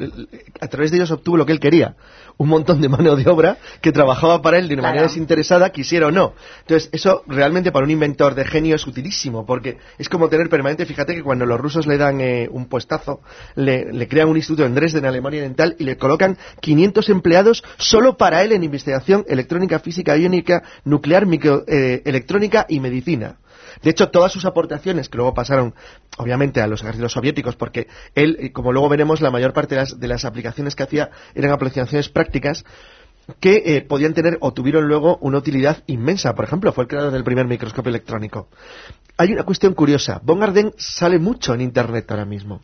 a 0.61 0.69
través 0.69 0.91
de 0.93 0.97
ellos 0.99 1.11
obtuvo 1.11 1.37
lo 1.37 1.45
que 1.45 1.53
él 1.53 1.61
quería. 1.61 1.97
Un 2.39 2.49
montón 2.49 2.81
de 2.81 2.89
mano 2.89 3.15
de 3.17 3.29
obra 3.31 3.59
que 3.81 3.93
trabajaba 3.93 4.41
para 4.43 4.59
él 4.59 4.69
de 4.69 4.75
una 4.75 4.83
Claro. 4.83 4.95
manera 4.95 5.09
desinteresada, 5.09 5.71
quisiera 5.71 6.07
o 6.07 6.11
no. 6.11 6.33
Entonces, 6.61 6.89
eso 6.93 7.23
realmente 7.27 7.71
para 7.73 7.85
un 7.85 7.91
inventor 7.91 8.35
de 8.35 8.45
genio 8.45 8.77
es 8.77 8.87
utilísimo 8.87 9.45
porque 9.45 9.79
es 9.99 10.09
como 10.09 10.29
tener 10.29 10.49
permanente, 10.49 10.87
fíjate 10.87 11.15
que 11.15 11.23
cuando 11.23 11.47
los 11.47 11.61
rusos 11.61 11.87
le 11.87 11.99
dan 11.99 12.21
eh, 12.21 12.49
un 12.51 12.67
puestazo, 12.67 13.21
le, 13.57 13.93
le 13.93 14.09
crean 14.09 14.29
un 14.29 14.37
instituto 14.37 14.65
en 14.65 14.75
Dresden, 14.75 15.05
Alemania 15.05 15.41
Oriental, 15.41 15.77
y 15.79 15.85
le 15.85 15.97
colocan 15.97 16.37
500 16.61 17.09
empleados 17.09 17.63
solo 17.79 18.17
para 18.17 18.43
él 18.43 18.53
en 18.53 18.63
investigación 18.65 19.25
electrónica, 19.29 19.64
física, 19.79 20.17
iónica, 20.17 20.63
nuclear, 20.85 21.27
microelectrónica 21.27 22.67
y 22.69 22.81
medicina. 22.81 23.39
De 23.83 23.91
hecho, 23.91 24.11
todas 24.11 24.33
sus 24.33 24.45
aportaciones, 24.45 25.09
que 25.09 25.17
luego 25.17 25.35
pasaron, 25.35 25.75
obviamente, 26.17 26.61
a 26.61 26.67
los 26.67 26.83
ejércitos 26.83 27.13
soviéticos, 27.13 27.57
porque 27.57 27.89
él, 28.15 28.39
y 28.41 28.51
como 28.51 28.73
luego 28.73 28.89
veremos, 28.89 29.21
la 29.21 29.31
mayor 29.31 29.53
parte 29.53 29.75
de 29.75 29.81
las, 29.81 29.99
de 29.99 30.09
las 30.09 30.25
aplicaciones 30.25 30.75
que 30.77 30.85
hacía 30.85 31.11
eran 31.35 31.51
aplicaciones 31.51 32.09
prácticas 32.09 32.65
que 33.41 33.63
eh, 33.65 33.81
podían 33.83 34.15
tener 34.15 34.37
o 34.41 34.53
tuvieron 34.53 34.87
luego 34.87 35.17
una 35.21 35.39
utilidad 35.39 35.83
inmensa. 35.87 36.35
Por 36.35 36.45
ejemplo, 36.45 36.73
fue 36.73 36.85
el 36.85 36.89
creador 36.89 37.13
del 37.13 37.25
primer 37.25 37.47
microscopio 37.47 37.91
electrónico. 37.91 38.49
Hay 39.17 39.33
una 39.33 39.45
cuestión 39.45 39.75
curiosa. 39.75 40.21
Von 40.23 40.43
Arden 40.43 40.73
sale 40.77 41.19
mucho 41.19 41.55
en 41.55 41.63
Internet 41.63 42.11
ahora 42.11 42.25
mismo. 42.25 42.63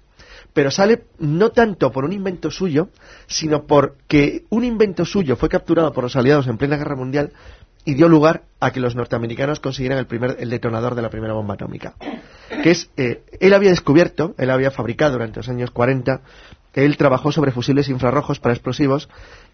Pero 0.53 0.71
sale 0.71 1.05
no 1.19 1.51
tanto 1.51 1.93
por 1.93 2.05
un 2.05 2.13
invento 2.13 2.51
suyo, 2.51 2.89
sino 3.27 3.67
porque 3.67 4.45
un 4.51 4.65
invento 4.65 5.05
suyo 5.05 5.37
fue 5.37 5.49
capturado 5.49 5.93
por 5.93 6.05
los 6.05 6.17
aliados 6.17 6.47
en 6.47 6.59
plena 6.59 6.77
guerra 6.77 6.97
mundial 6.97 7.33
y 7.85 7.95
dio 7.95 8.09
lugar 8.09 8.43
a 8.61 8.73
que 8.73 8.81
los 8.81 8.95
norteamericanos 8.95 9.61
consiguieran 9.61 9.99
el 9.99 10.07
primer 10.07 10.37
el 10.39 10.51
detonador 10.51 10.95
de 10.95 11.03
la 11.03 11.11
primera 11.11 11.33
bomba 11.33 11.55
atómica. 11.55 11.95
Que 12.63 12.73
es, 12.73 12.91
eh, 12.97 13.23
él 13.41 13.55
había 13.55 13.71
descubierto, 13.71 14.35
él 14.39 14.51
había 14.51 14.71
fabricado 14.71 15.13
durante 15.13 15.39
los 15.39 15.49
años 15.49 15.71
40, 15.71 16.21
él 16.75 16.97
trabajó 16.97 17.33
sobre 17.33 17.53
fusibles 17.53 17.89
infrarrojos 17.89 18.41
para 18.41 18.55
explosivos 18.55 19.09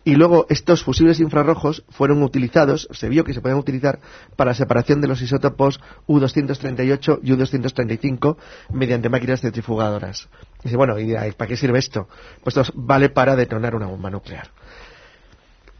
y 0.05 0.15
luego 0.15 0.47
estos 0.51 0.85
fusibles 0.85 1.19
infrarrojos 1.21 1.85
fueron 1.89 2.23
utilizados, 2.23 2.89
se 2.93 3.09
vio 3.09 3.25
que 3.25 3.35
se 3.35 3.41
podían 3.41 3.59
utilizar 3.59 3.99
para 4.37 4.51
la 4.51 4.55
separación 4.55 5.01
de 5.01 5.09
los 5.09 5.21
isótopos 5.23 5.81
U-238 6.07 7.21
y 7.23 7.33
U-235 7.33 8.37
mediante 8.73 9.09
máquinas 9.09 9.41
centrifugadoras. 9.41 10.29
Dice, 10.63 10.77
bueno, 10.77 10.99
¿y 10.99 11.15
para 11.33 11.49
qué 11.49 11.57
sirve 11.57 11.79
esto? 11.79 12.09
Pues 12.43 12.57
esto 12.57 12.73
vale 12.75 13.09
para 13.09 13.35
detonar 13.35 13.75
una 13.75 13.87
bomba 13.87 14.11
nuclear. 14.11 14.51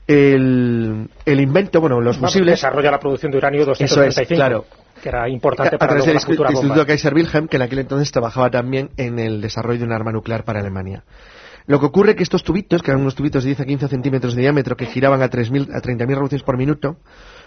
El, 0.07 1.09
el 1.25 1.41
invento, 1.41 1.81
bueno, 1.81 2.01
los 2.01 2.19
fusibles... 2.19 2.53
desarrolla 2.53 2.93
la 2.93 3.01
producción 3.01 3.33
de 3.33 3.39
uranio 3.39 3.63
Eso 3.63 3.71
235, 3.71 4.33
es, 4.33 4.39
claro. 4.39 4.65
que 5.03 5.09
era 5.09 5.29
importante 5.29 5.75
a 5.75 5.79
para 5.79 5.95
través 5.95 6.07
luego 6.07 6.21
del 6.21 6.31
Instituto 6.31 6.69
bomba. 6.69 6.87
Kaiser 6.87 7.15
Wilhelm, 7.15 7.49
que 7.49 7.57
en 7.57 7.63
aquel 7.63 7.79
entonces 7.81 8.13
trabajaba 8.13 8.51
también 8.51 8.91
en 8.97 9.19
el 9.19 9.41
desarrollo 9.41 9.81
de 9.81 9.85
un 9.87 9.93
arma 9.93 10.13
nuclear 10.13 10.45
para 10.45 10.61
Alemania. 10.61 11.03
Lo 11.67 11.81
que 11.81 11.87
ocurre 11.87 12.11
es 12.11 12.17
que 12.17 12.23
estos 12.23 12.45
tubitos, 12.45 12.83
que 12.83 12.93
eran 12.93 13.01
unos 13.01 13.17
tubitos 13.17 13.43
de 13.43 13.49
10 13.49 13.61
a 13.61 13.65
15 13.65 13.89
centímetros 13.89 14.37
de 14.37 14.43
diámetro 14.43 14.77
que 14.77 14.87
giraban 14.87 15.23
a, 15.23 15.29
3.000 15.29 15.75
a 15.75 15.83
30.000 15.83 16.07
revoluciones 16.07 16.45
por 16.45 16.57
minuto, 16.57 16.99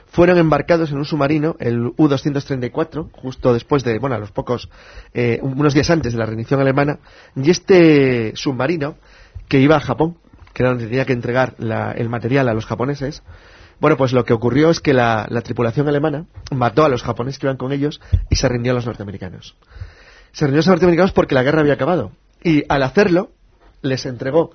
fueron 0.07 0.37
embarcados 0.37 0.91
en 0.91 0.97
un 0.97 1.05
submarino, 1.05 1.55
el 1.59 1.93
U-234, 1.95 3.09
justo 3.13 3.53
después 3.53 3.83
de, 3.83 3.99
bueno, 3.99 4.15
a 4.15 4.19
los 4.19 4.31
pocos, 4.31 4.69
eh, 5.13 5.39
unos 5.41 5.73
días 5.73 5.89
antes 5.89 6.13
de 6.13 6.19
la 6.19 6.25
rendición 6.25 6.59
alemana, 6.59 6.99
y 7.35 7.49
este 7.49 8.35
submarino, 8.35 8.95
que 9.47 9.59
iba 9.59 9.77
a 9.77 9.79
Japón, 9.79 10.17
que 10.53 10.63
era 10.63 10.69
donde 10.71 10.85
tenía 10.87 11.05
que 11.05 11.13
entregar 11.13 11.55
la- 11.57 11.91
el 11.91 12.09
material 12.09 12.49
a 12.49 12.53
los 12.53 12.65
japoneses, 12.65 13.23
bueno, 13.79 13.95
pues 13.95 14.11
lo 14.11 14.25
que 14.25 14.33
ocurrió 14.33 14.69
es 14.69 14.79
que 14.81 14.93
la, 14.93 15.25
la 15.29 15.41
tripulación 15.41 15.87
alemana 15.87 16.25
mató 16.51 16.83
a 16.83 16.89
los 16.89 17.01
japoneses 17.03 17.39
que 17.39 17.47
iban 17.47 17.57
con 17.57 17.71
ellos 17.71 18.01
y 18.29 18.35
se 18.35 18.49
rindió 18.49 18.73
a 18.73 18.75
los 18.75 18.85
norteamericanos. 18.85 19.55
Se 20.33 20.45
rindió 20.45 20.57
a 20.57 20.61
los 20.61 20.67
norteamericanos 20.67 21.11
porque 21.13 21.33
la 21.35 21.43
guerra 21.43 21.61
había 21.61 21.73
acabado. 21.75 22.11
Y 22.43 22.63
al 22.67 22.83
hacerlo, 22.83 23.31
les 23.81 24.05
entregó 24.05 24.51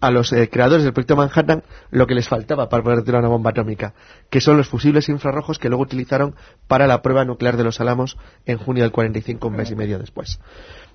a 0.00 0.10
los 0.12 0.32
eh, 0.32 0.48
creadores 0.48 0.84
del 0.84 0.92
proyecto 0.92 1.16
Manhattan 1.16 1.64
lo 1.90 2.06
que 2.06 2.14
les 2.14 2.28
faltaba 2.28 2.68
para 2.68 2.84
poder 2.84 3.02
tirar 3.02 3.20
una 3.20 3.28
bomba 3.30 3.50
atómica, 3.50 3.94
que 4.30 4.40
son 4.40 4.56
los 4.56 4.68
fusibles 4.68 5.08
infrarrojos 5.08 5.58
que 5.58 5.68
luego 5.68 5.82
utilizaron 5.82 6.36
para 6.68 6.86
la 6.86 7.02
prueba 7.02 7.24
nuclear 7.24 7.56
de 7.56 7.64
los 7.64 7.80
Álamos 7.80 8.16
en 8.46 8.58
junio 8.58 8.84
del 8.84 8.92
45, 8.92 9.48
un 9.48 9.56
mes 9.56 9.70
y 9.70 9.76
medio 9.76 9.98
después. 9.98 10.38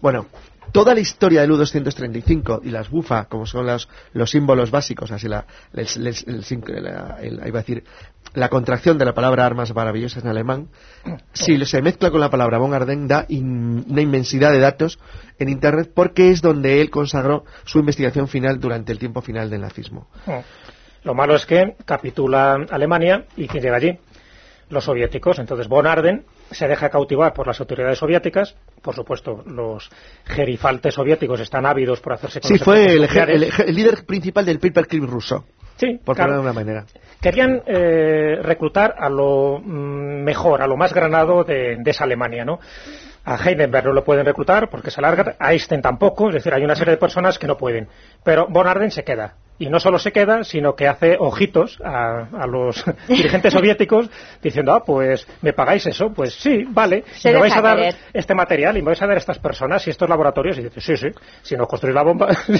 Bueno, 0.03 0.25
toda 0.73 0.93
la 0.93 0.99
historia 0.99 1.39
del 1.39 1.51
U-235 1.53 2.59
y 2.63 2.71
las 2.71 2.89
bufa, 2.89 3.23
como 3.29 3.45
son 3.45 3.65
los, 3.67 3.87
los 4.11 4.29
símbolos 4.29 4.69
básicos, 4.69 5.09
así 5.13 5.29
la, 5.29 5.45
el- 5.73 5.87
el- 5.95 6.43
el- 6.45 6.83
la- 6.83 7.17
el- 7.21 7.35
iba 7.47 7.59
a 7.59 7.61
decir, 7.61 7.85
la 8.33 8.49
contracción 8.49 8.97
de 8.97 9.05
la 9.05 9.13
palabra 9.13 9.45
armas 9.45 9.73
maravillosas 9.73 10.21
en 10.21 10.29
alemán, 10.29 10.67
si 11.31 11.63
se 11.65 11.81
mezcla 11.81 12.11
con 12.11 12.19
la 12.19 12.29
palabra 12.29 12.57
Von 12.57 12.73
Arden, 12.73 13.07
da 13.07 13.25
in- 13.29 13.85
una 13.89 14.01
inmensidad 14.01 14.51
de 14.51 14.59
datos 14.59 14.99
en 15.39 15.47
Internet 15.47 15.91
porque 15.95 16.31
es 16.31 16.41
donde 16.41 16.81
él 16.81 16.89
consagró 16.89 17.45
su 17.63 17.79
investigación 17.79 18.27
final 18.27 18.59
durante 18.59 18.91
el 18.91 18.99
tiempo 18.99 19.21
final 19.21 19.49
del 19.49 19.61
nazismo. 19.61 20.07
Lo 21.05 21.13
malo 21.13 21.33
es 21.35 21.45
que 21.45 21.77
capitula 21.85 22.55
Alemania 22.69 23.23
y 23.37 23.47
¿quién 23.47 23.63
llega 23.63 23.77
allí? 23.77 23.97
Los 24.69 24.83
soviéticos. 24.83 25.39
Entonces 25.39 25.69
Von 25.69 25.87
Arden 25.87 26.25
se 26.51 26.67
deja 26.67 26.89
cautivar 26.89 27.33
por 27.33 27.47
las 27.47 27.59
autoridades 27.59 27.97
soviéticas. 27.97 28.55
Por 28.81 28.95
supuesto, 28.95 29.43
los 29.45 29.89
gerifaltes 30.25 30.93
soviéticos 30.93 31.39
están 31.39 31.65
ávidos 31.65 31.99
por 32.01 32.13
hacerse 32.13 32.39
con 32.41 32.47
Sí, 32.49 32.55
los 32.55 32.63
fue 32.63 32.85
el, 32.85 33.49
el 33.67 33.75
líder 33.75 34.05
principal 34.05 34.45
del 34.45 34.59
paperclip 34.59 35.03
ruso, 35.03 35.45
Sí, 35.77 35.99
por 36.03 36.15
claro. 36.15 36.33
ponerlo 36.33 36.35
de 36.35 36.41
una 36.41 36.53
manera. 36.53 36.85
Querían 37.21 37.63
eh, 37.65 38.37
reclutar 38.41 38.95
a 38.97 39.09
lo 39.09 39.59
mm, 39.63 40.23
mejor, 40.23 40.61
a 40.61 40.67
lo 40.67 40.75
más 40.77 40.93
granado 40.93 41.43
de, 41.43 41.77
de 41.79 41.91
esa 41.91 42.03
Alemania, 42.03 42.43
¿no? 42.45 42.59
A 43.25 43.37
Heidenberg 43.37 43.85
no 43.85 43.93
lo 43.93 44.03
pueden 44.03 44.25
reclutar 44.25 44.69
porque 44.69 44.91
se 44.91 44.99
alarga, 44.99 45.35
a 45.39 45.53
Einstein 45.53 45.81
tampoco, 45.81 46.27
es 46.27 46.35
decir, 46.35 46.53
hay 46.53 46.63
una 46.63 46.75
serie 46.75 46.91
de 46.91 46.97
personas 46.97 47.39
que 47.39 47.47
no 47.47 47.55
pueden. 47.57 47.87
Pero 48.23 48.47
Von 48.49 48.67
Arden 48.67 48.91
se 48.91 49.03
queda. 49.05 49.35
Y 49.59 49.67
no 49.69 49.79
solo 49.79 49.99
se 49.99 50.11
queda, 50.11 50.43
sino 50.43 50.75
que 50.75 50.87
hace 50.87 51.15
ojitos 51.19 51.79
a, 51.83 52.27
a 52.37 52.47
los 52.47 52.83
dirigentes 53.07 53.53
soviéticos 53.53 54.09
diciendo, 54.41 54.73
ah, 54.73 54.83
pues 54.85 55.27
me 55.41 55.53
pagáis 55.53 55.85
eso, 55.85 56.11
pues 56.13 56.33
sí, 56.33 56.65
vale, 56.69 57.03
Se 57.13 57.29
y 57.29 57.33
me 57.33 57.39
vais 57.39 57.55
a 57.55 57.61
dar 57.61 57.77
querer. 57.77 57.95
este 58.13 58.33
material 58.35 58.77
y 58.77 58.81
me 58.81 58.87
vais 58.87 59.01
a 59.01 59.07
dar 59.07 59.17
estas 59.17 59.39
personas 59.39 59.85
y 59.87 59.91
estos 59.91 60.09
laboratorios 60.09 60.57
y 60.57 60.63
dice, 60.63 60.81
sí, 60.81 60.97
sí, 60.97 61.07
si 61.43 61.55
nos 61.55 61.67
construís 61.67 61.95
la 61.95 62.03
bomba, 62.03 62.27
no 62.47 62.55
Es 62.55 62.57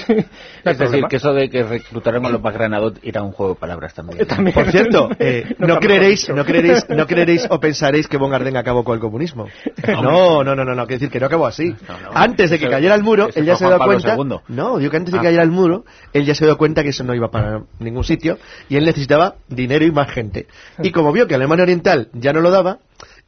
decir, 0.64 0.76
problema". 0.78 1.08
que 1.08 1.16
eso 1.16 1.32
de 1.32 1.50
que 1.50 1.62
reclutaron 1.64 2.24
a 2.26 2.30
los 2.30 2.40
Granados 2.42 2.94
era 3.02 3.22
un 3.22 3.32
juego 3.32 3.54
de 3.54 3.60
palabras 3.60 3.92
también. 3.94 4.26
También. 4.26 4.54
Por 4.54 4.70
cierto, 4.70 5.08
eh, 5.18 5.56
no, 5.58 5.78
creeréis, 5.80 6.28
no 6.28 6.44
creeréis, 6.44 6.88
no 6.88 7.06
creeréis 7.06 7.46
o 7.50 7.58
pensaréis 7.58 8.06
que 8.06 8.16
Von 8.16 8.32
Arden 8.32 8.56
acabó 8.56 8.84
con 8.84 8.94
el 8.94 9.00
comunismo. 9.00 9.48
No, 9.88 10.44
no, 10.44 10.54
no, 10.54 10.64
no, 10.64 10.74
no, 10.74 10.86
quiero 10.86 11.00
decir 11.00 11.10
que 11.10 11.18
no 11.18 11.26
acabó 11.26 11.46
así. 11.46 11.74
No, 11.88 11.98
no. 12.00 12.10
Antes 12.14 12.50
de 12.50 12.58
que 12.60 12.68
cayera 12.68 12.94
el 12.94 13.02
muro, 13.02 13.28
él 13.34 13.44
ya 13.44 13.56
se 13.56 13.66
dio 13.66 13.78
cuenta. 13.78 14.16
No, 14.48 14.78
digo 14.78 14.90
que 14.90 14.96
antes 14.96 15.12
de 15.12 15.18
que 15.18 15.24
cayera 15.24 15.42
el 15.42 15.50
muro, 15.50 15.84
él 16.12 16.24
ya 16.24 16.34
se 16.34 16.44
dio 16.44 16.56
cuenta 16.56 16.83
que 16.84 16.90
eso 16.90 17.02
no 17.04 17.14
iba 17.14 17.30
para 17.30 17.62
ningún 17.80 18.04
sitio 18.04 18.38
y 18.68 18.76
él 18.76 18.84
necesitaba 18.84 19.36
dinero 19.48 19.84
y 19.84 19.90
más 19.90 20.10
gente. 20.10 20.46
Y 20.82 20.92
como 20.92 21.12
vio 21.12 21.26
que 21.26 21.34
Alemania 21.34 21.64
Oriental 21.64 22.08
ya 22.12 22.32
no 22.32 22.40
lo 22.40 22.50
daba, 22.50 22.78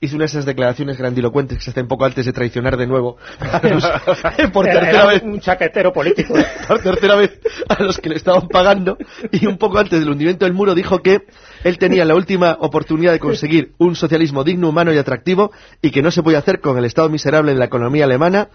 hizo 0.00 0.14
una 0.16 0.24
de 0.24 0.26
esas 0.26 0.44
declaraciones 0.44 0.98
grandilocuentes 0.98 1.56
que 1.58 1.64
se 1.64 1.70
hacen 1.70 1.88
poco 1.88 2.04
antes 2.04 2.26
de 2.26 2.32
traicionar 2.32 2.76
de 2.76 2.86
nuevo 2.86 3.16
a 3.40 3.60
los- 3.68 3.84
por 4.52 4.68
Era- 4.68 4.80
tercera 4.80 4.90
era 5.02 5.06
vez 5.06 5.22
un 5.22 5.40
chaquetero 5.40 5.92
político. 5.92 6.34
por 6.68 6.80
tercera 6.82 7.16
vvez 7.16 7.40
a 7.68 7.82
los 7.82 7.98
que 7.98 8.10
le 8.10 8.16
estaban 8.16 8.46
pagando 8.48 8.98
y 9.32 9.46
un 9.46 9.56
poco 9.56 9.78
antes 9.78 9.98
del 9.98 10.10
hundimiento 10.10 10.44
del 10.44 10.52
muro 10.54 10.74
dijo 10.74 10.98
que 10.98 11.22
él 11.64 11.78
tenía 11.78 12.04
la 12.04 12.14
última 12.14 12.58
oportunidad 12.60 13.12
de 13.12 13.18
conseguir 13.18 13.72
un 13.78 13.96
socialismo 13.96 14.44
digno, 14.44 14.68
humano 14.68 14.92
y 14.92 14.98
atractivo 14.98 15.50
y 15.80 15.90
que 15.90 16.02
no 16.02 16.10
se 16.10 16.22
podía 16.22 16.38
hacer 16.38 16.60
con 16.60 16.76
el 16.76 16.84
estado 16.84 17.08
miserable 17.08 17.52
de 17.54 17.58
la 17.58 17.64
economía 17.64 18.04
alemana 18.04 18.48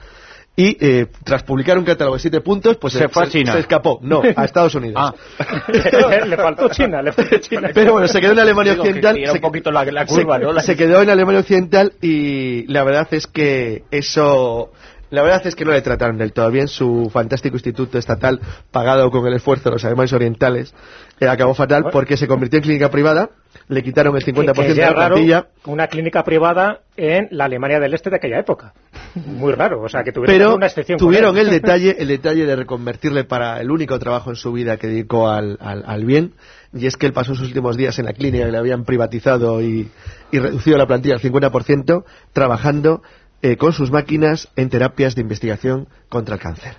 y 0.55 0.77
eh, 0.86 1.08
tras 1.24 1.43
publicar 1.43 1.77
un 1.77 1.86
catálogo 1.86 2.17
de 2.17 2.22
siete 2.22 2.41
puntos 2.41 2.75
pues 2.77 2.93
Se 2.93 3.08
fue 3.08 3.24
a 3.24 3.29
China. 3.29 3.53
se 3.53 3.60
escapó, 3.60 4.00
no, 4.01 4.22
a 4.36 4.43
Estados 4.46 4.75
Unidos. 4.75 4.96
Ah. 4.98 5.13
le, 6.25 6.36
faltó 6.38 6.67
China, 6.70 7.01
le 7.01 7.12
faltó 7.13 7.38
China. 7.39 7.70
Pero 7.74 7.93
bueno, 7.93 8.08
se 8.08 8.20
quedó 8.20 8.34
en 8.34 8.39
Alemania 8.39 8.74
Digo 8.74 8.84
que 8.84 8.89
Occidental. 8.89 9.17
un 9.29 9.34
se- 9.36 9.39
poquito 9.39 9.72
la- 9.72 9.86
la 9.86 10.05
curva, 10.05 10.38
se, 10.38 10.43
¿no? 10.43 10.51
La- 10.53 10.62
se 10.62 10.75
quedó 10.75 11.01
en 11.01 11.10
Alemania 11.10 11.39
Occidental 11.39 11.93
y 12.01 12.65
la 12.67 12.84
verdad 12.84 13.08
es 13.12 13.27
que 13.27 13.84
eso. 13.91 14.72
La 15.12 15.22
verdad 15.24 15.46
es 15.46 15.56
que 15.56 15.65
no 15.65 15.72
le 15.72 15.82
trataron 15.82 16.18
del 16.18 16.34
todo 16.34 16.50
bien. 16.50 16.68
Su 16.68 17.10
fantástico 17.12 17.56
instituto 17.56 17.98
estatal, 17.98 18.39
pagado 18.72 19.12
con 19.12 19.27
el 19.27 19.34
esfuerzo 19.34 19.70
de 19.70 19.74
los 19.75 19.86
alemanes 19.86 20.13
orientales, 20.13 20.74
eh, 21.20 21.27
acabó 21.27 21.53
fatal 21.53 21.86
porque 21.91 22.18
se 22.18 22.27
convirtió 22.27 22.58
en 22.58 22.63
clínica 22.63 22.89
privada. 22.89 23.30
Le 23.68 23.84
quitaron 23.84 24.15
el 24.15 24.24
50% 24.24 24.53
que, 24.53 24.62
que 24.68 24.74
de 24.74 24.82
la 24.82 24.94
plantilla. 24.94 25.48
una 25.65 25.88
clínica 25.88 26.24
privada 26.24 26.80
en 26.96 27.27
la 27.32 27.46
Alemania 27.46 27.80
del 27.80 27.94
Este 27.94 28.10
de 28.10 28.15
aquella 28.15 28.39
época. 28.39 28.74
Muy 29.15 29.51
raro, 29.53 29.82
o 29.82 29.89
sea, 29.89 30.03
que 30.03 30.13
tuvieron 30.13 30.38
Pero 30.38 30.56
una 30.56 30.68
excepción. 30.68 30.98
tuvieron 30.98 31.38
el 31.38 31.50
detalle, 31.50 31.96
el 32.00 32.08
detalle 32.08 32.46
de 32.46 32.56
reconvertirle 32.56 33.25
para 33.25 33.60
el 33.60 33.70
único 33.70 34.00
trabajo 34.00 34.30
en 34.30 34.38
su 34.38 34.53
vida 34.53 34.77
que 34.77 34.88
dedicó 34.88 35.30
al, 35.30 35.58
al, 35.60 35.84
al 35.86 36.06
bien, 36.06 36.34
y 36.74 36.86
es 36.86 36.96
que 36.96 37.08
él 37.08 37.13
pasó 37.13 37.36
sus 37.36 37.48
últimos 37.48 37.75
días 37.75 38.00
en 38.00 38.06
la 38.06 38.13
clínica 38.13 38.46
que 38.46 38.51
le 38.51 38.58
habían 38.58 38.86
privatizado 38.86 39.62
y, 39.62 39.89
y 40.32 40.39
reducido 40.39 40.77
la 40.77 40.88
plantilla 40.88 41.15
al 41.15 41.22
50%, 41.22 42.06
trabajando 42.32 43.01
eh, 43.41 43.57
con 43.57 43.74
sus 43.74 43.91
máquinas 43.91 44.50
en 44.55 44.69
terapias 44.69 45.15
de 45.15 45.21
investigación 45.21 45.88
contra 46.10 46.36
el 46.36 46.41
cáncer. 46.41 46.75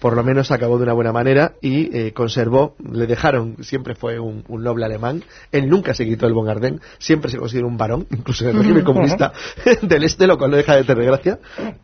Por 0.00 0.16
lo 0.16 0.24
menos 0.24 0.50
acabó 0.50 0.76
de 0.78 0.84
una 0.84 0.92
buena 0.92 1.12
manera 1.12 1.54
y 1.60 1.96
eh, 1.96 2.12
conservó, 2.12 2.74
le 2.78 3.06
dejaron, 3.06 3.56
siempre 3.62 3.94
fue 3.94 4.18
un, 4.18 4.44
un 4.48 4.62
noble 4.62 4.84
alemán, 4.84 5.22
él 5.52 5.68
nunca 5.68 5.94
se 5.94 6.04
quitó 6.04 6.26
el 6.26 6.32
Von 6.32 6.48
Arden, 6.48 6.80
siempre 6.98 7.30
se 7.30 7.38
consideró 7.38 7.68
un 7.68 7.76
varón, 7.76 8.06
incluso 8.10 8.44
en 8.44 8.50
el 8.50 8.62
régimen 8.62 8.84
comunista 8.84 9.32
del 9.82 10.04
este, 10.04 10.26
lo 10.26 10.38
cual 10.38 10.50
no 10.50 10.56
deja 10.56 10.76
de 10.76 10.84
tener 10.84 11.04
gracia. 11.04 11.38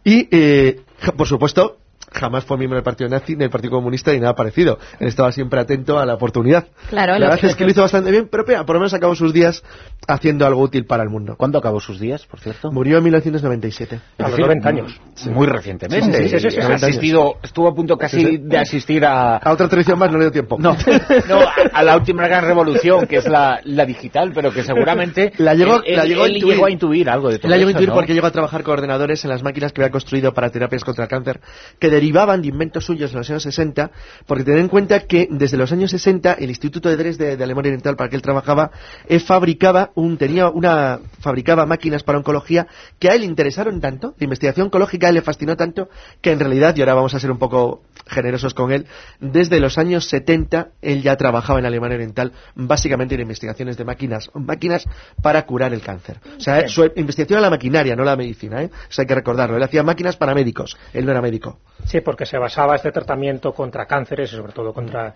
Y, 0.05 0.29
eh, 0.31 0.81
por 1.17 1.27
supuesto, 1.27 1.79
jamás 2.13 2.45
fue 2.45 2.57
miembro 2.59 2.77
del 2.77 2.85
Partido 2.85 3.09
Nazi, 3.11 3.33
ni 3.35 3.41
del 3.41 3.51
Partido 3.51 3.73
Comunista, 3.73 4.13
ni 4.13 4.21
nada 4.21 4.35
parecido. 4.35 4.79
Él 5.01 5.09
estaba 5.09 5.31
siempre 5.33 5.61
atento 5.61 5.99
a 5.99 6.07
la 6.07 6.15
oportunidad. 6.15 6.67
Claro, 6.89 7.13
la 7.15 7.19
lo 7.19 7.25
verdad 7.27 7.41
que- 7.41 7.47
es 7.49 7.57
que 7.57 7.65
lo 7.65 7.71
hizo 7.71 7.83
bastante 7.83 8.11
bien, 8.11 8.29
pero 8.31 8.45
mira, 8.47 8.65
por 8.65 8.77
lo 8.77 8.81
menos 8.81 8.95
acabó 8.95 9.15
sus 9.15 9.33
días 9.33 9.63
haciendo 10.07 10.47
algo 10.47 10.63
útil 10.63 10.87
para 10.87 11.03
el 11.03 11.09
mundo. 11.11 11.35
¿Cuándo 11.37 11.59
acabó 11.59 11.81
sus 11.81 12.01
días, 12.01 12.25
por 12.27 12.41
cierto? 12.41 12.71
Murió 12.73 12.99
en 12.99 13.05
1997. 13.05 13.97
A 14.19 14.23
los 14.23 14.31
decir, 14.33 14.45
90 14.47 14.69
años. 14.69 15.01
Muy 15.27 15.47
recientemente. 15.47 16.17
Sí, 16.19 16.29
sí, 16.29 16.29
sí, 16.29 16.41
sí, 16.41 16.51
sí, 16.51 16.57
Ha 16.59 16.63
90 16.65 16.87
años. 16.87 16.97
asistido, 16.97 17.35
estuvo 17.43 17.69
a 17.69 17.75
punto 17.75 17.97
casi 17.97 18.21
Sí, 18.21 18.27
sí. 18.27 18.39
de 18.43 18.59
asistir 18.59 19.05
a, 19.05 19.37
A 19.37 19.53
otra 19.53 19.69
tradición 19.69 19.99
más 19.99 20.11
no 20.11 20.19
le 20.19 20.25
dio 20.25 20.33
tiempo. 20.33 20.57
No, 20.59 20.77
no, 21.29 21.39
a, 21.41 21.53
a 21.73 21.83
la 21.83 21.97
última 21.97 22.27
gran 22.27 22.45
revolución, 22.45 23.07
que 23.07 23.17
es 23.17 23.29
la, 23.29 23.61
la 23.65 23.85
digital, 23.85 24.33
pero 24.35 24.53
que 24.53 24.63
seguramente 24.63 25.33
La 25.39 25.55
llegó- 25.55 25.83
él, 25.85 25.97
la 25.97 26.03
él- 26.03 26.09
llegó 26.09 26.23
a 26.23 26.27
él 26.27 26.37
intuir. 26.37 26.55
llegó 26.55 26.67
a 26.67 26.71
intuir 26.71 27.11
algo 27.11 27.29
de 27.31 27.39
todo 27.39 27.51
La 27.51 27.57
llegó 27.57 27.69
a 27.69 27.71
eso, 27.73 27.79
intuir 27.79 27.89
¿no? 27.91 27.95
porque 27.95 28.15
llegó 28.15 28.27
a 28.27 28.31
trabajar 28.31 28.63
con 28.63 28.73
ordenadores 28.75 29.25
en 29.25 29.31
las 29.31 29.43
máquinas 29.43 29.73
que 29.73 29.83
había 29.83 29.91
construido 29.91 30.33
para 30.33 30.51
terapias 30.51 30.85
contra 30.85 31.05
el 31.05 31.11
cáncer, 31.11 31.41
que 31.79 31.91
derivaban 31.99 32.43
de 32.43 32.49
inventos 32.49 32.85
suyos 32.85 33.11
en 33.11 33.19
los 33.19 33.29
años 33.29 33.43
60, 33.43 33.91
porque 34.27 34.45
tened 34.45 34.61
en 34.61 34.69
cuenta 34.69 35.01
que 35.01 35.27
desde 35.31 35.57
los 35.57 35.73
años 35.73 35.91
60 35.91 36.35
el 36.35 36.49
Instituto 36.49 36.89
de 36.89 36.97
Dresde 36.97 37.37
de 37.37 37.45
Alemania 37.45 37.71
Oriental 37.71 37.97
para 37.97 38.07
el 38.07 38.11
que 38.11 38.17
él 38.17 38.23
trabajaba 38.23 38.71
eh, 39.09 39.19
fabricaba 39.19 39.91
un 39.97 40.17
tenía 40.17 40.49
una 40.49 41.01
fabricaba 41.21 41.67
máquinas 41.67 42.05
para 42.05 42.19
oncología 42.19 42.69
que 43.01 43.09
a 43.09 43.15
él 43.15 43.23
le 43.23 43.27
interesaron 43.27 43.81
tanto, 43.81 44.15
de 44.17 44.25
investigación 44.25 44.67
oncológica 44.67 45.07
a 45.07 45.11
él 45.11 45.17
le 45.17 45.23
fascinó 45.23 45.57
tanto 45.57 45.89
que 46.21 46.31
en 46.31 46.39
realidad 46.39 46.77
y 46.77 46.81
ahora 46.81 46.95
vamos 46.95 47.15
a 47.15 47.21
ser 47.21 47.33
un 47.33 47.39
poco 47.39 47.83
generosos 48.09 48.55
con 48.55 48.73
él, 48.73 48.87
desde 49.21 49.61
los 49.61 49.79
años 49.79 50.09
70 50.09 50.69
él 50.83 51.03
ya 51.03 51.17
trabajaba 51.17 51.59
en 51.59 51.67
Alemania 51.67 51.97
Oriental 51.97 52.33
básicamente 52.55 53.15
en 53.15 53.23
investigaciones 53.23 53.77
de 53.77 53.85
máquinas, 53.85 54.31
máquinas 54.35 54.85
para 55.23 55.45
curar 55.47 55.73
el 55.73 55.81
cáncer. 55.81 56.19
O 56.37 56.41
sea, 56.41 56.69
su 56.69 56.85
investigación 56.97 57.39
era 57.39 57.43
la 57.43 57.51
maquinaria, 57.51 57.97
no 57.97 58.05
la 58.05 58.17
medicina, 58.17 58.63
¿eh? 58.63 58.71
Hay 58.97 59.07
que 59.07 59.15
recordarlo. 59.15 59.57
Él 59.57 59.63
hacía 59.63 59.83
máquinas 59.83 60.17
para 60.17 60.35
médicos, 60.35 60.77
él 60.93 61.05
no 61.05 61.13
era 61.13 61.23
médico. 61.23 61.59
Sí, 61.85 62.01
porque 62.01 62.27
se 62.27 62.39
basaba 62.39 62.77
este 62.77 62.91
tratamiento 62.91 63.53
contra 63.53 63.87
cánceres 63.87 64.33
y 64.33 64.37
sobre 64.37 64.53
todo 64.53 64.73
contra 64.73 65.15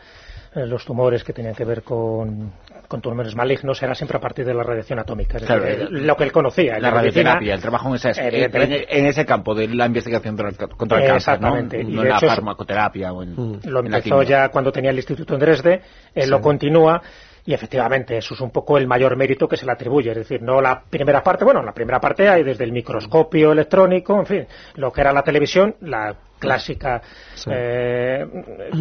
eh, 0.55 0.67
los 0.67 0.85
tumores 0.85 1.25
que 1.25 1.33
tenían 1.33 1.55
que 1.55 1.65
ver 1.65 1.83
con, 1.83 2.53
con 2.93 3.01
tumores 3.01 3.35
malignos, 3.35 3.83
era 3.83 3.95
siempre 3.95 4.19
a 4.19 4.21
partir 4.21 4.45
de 4.45 4.53
la 4.53 4.63
radiación 4.63 4.99
atómica. 4.99 5.39
Es 5.39 5.45
Claro, 5.45 5.63
decir, 5.65 5.81
el- 5.91 6.07
lo 6.07 6.15
que 6.15 6.25
él 6.25 6.31
conocía. 6.33 6.79
La 6.79 6.91
radioterapia, 6.91 7.55
el 7.55 7.61
trabajo 7.63 7.89
en, 7.89 7.95
esa- 7.95 8.11
en, 8.11 9.07
ese 9.07 9.25
campo 9.25 9.55
de 9.55 9.67
la 9.69 9.87
investigación 9.87 10.37
contra 10.77 10.99
el, 10.99 11.05
Eh, 11.05 11.09
cáncer, 11.09 11.41
¿no? 11.41 11.57
exactamente. 11.57 11.81
Y 11.81 11.85
No 11.85 12.03
de 12.03 12.09
en 12.09 12.13
la 12.13 12.17
hecho 12.19 12.27
farmacoterapia 12.27 13.13
o 13.15 13.23
en, 13.23 13.31
Mm. 13.35 13.61
Lo 13.65 13.81
en 13.81 13.91
la 13.91 13.97
empezó 13.97 14.23
ya 14.23 14.51
cuando 14.51 14.71
tenía 14.71 14.91
el 14.91 14.97
instituto 14.97 15.33
en 15.33 15.41
Dresde, 15.41 15.81
él 16.15 16.29
lo 16.29 16.41
continúa 16.43 17.01
y 17.47 17.55
efectivamente 17.55 18.19
eso 18.19 18.35
es 18.35 18.41
un 18.43 18.51
poco 18.51 18.77
el 18.77 18.87
mayor 18.87 19.17
mérito 19.17 19.49
que 19.49 19.57
se 19.57 19.65
le 19.65 19.73
atribuye. 19.73 20.11
Es 20.11 20.17
decir, 20.19 20.43
no 20.43 20.61
la 20.61 20.83
primera 20.89 21.23
parte, 21.23 21.45
bueno, 21.47 21.61
en 21.61 21.67
la 21.67 21.73
primera 21.73 21.99
parte 21.99 22.29
hay 22.29 22.43
desde 22.43 22.65
el 22.65 22.73
microscopio 22.73 23.53
electrónico, 23.53 24.19
en 24.21 24.27
fin, 24.27 24.47
lo 24.75 24.93
que 24.93 25.01
era 25.01 25.13
la 25.15 25.23
televisión, 25.23 25.75
la 25.81 26.15
clásica 26.43 27.01
eh, 27.51 28.27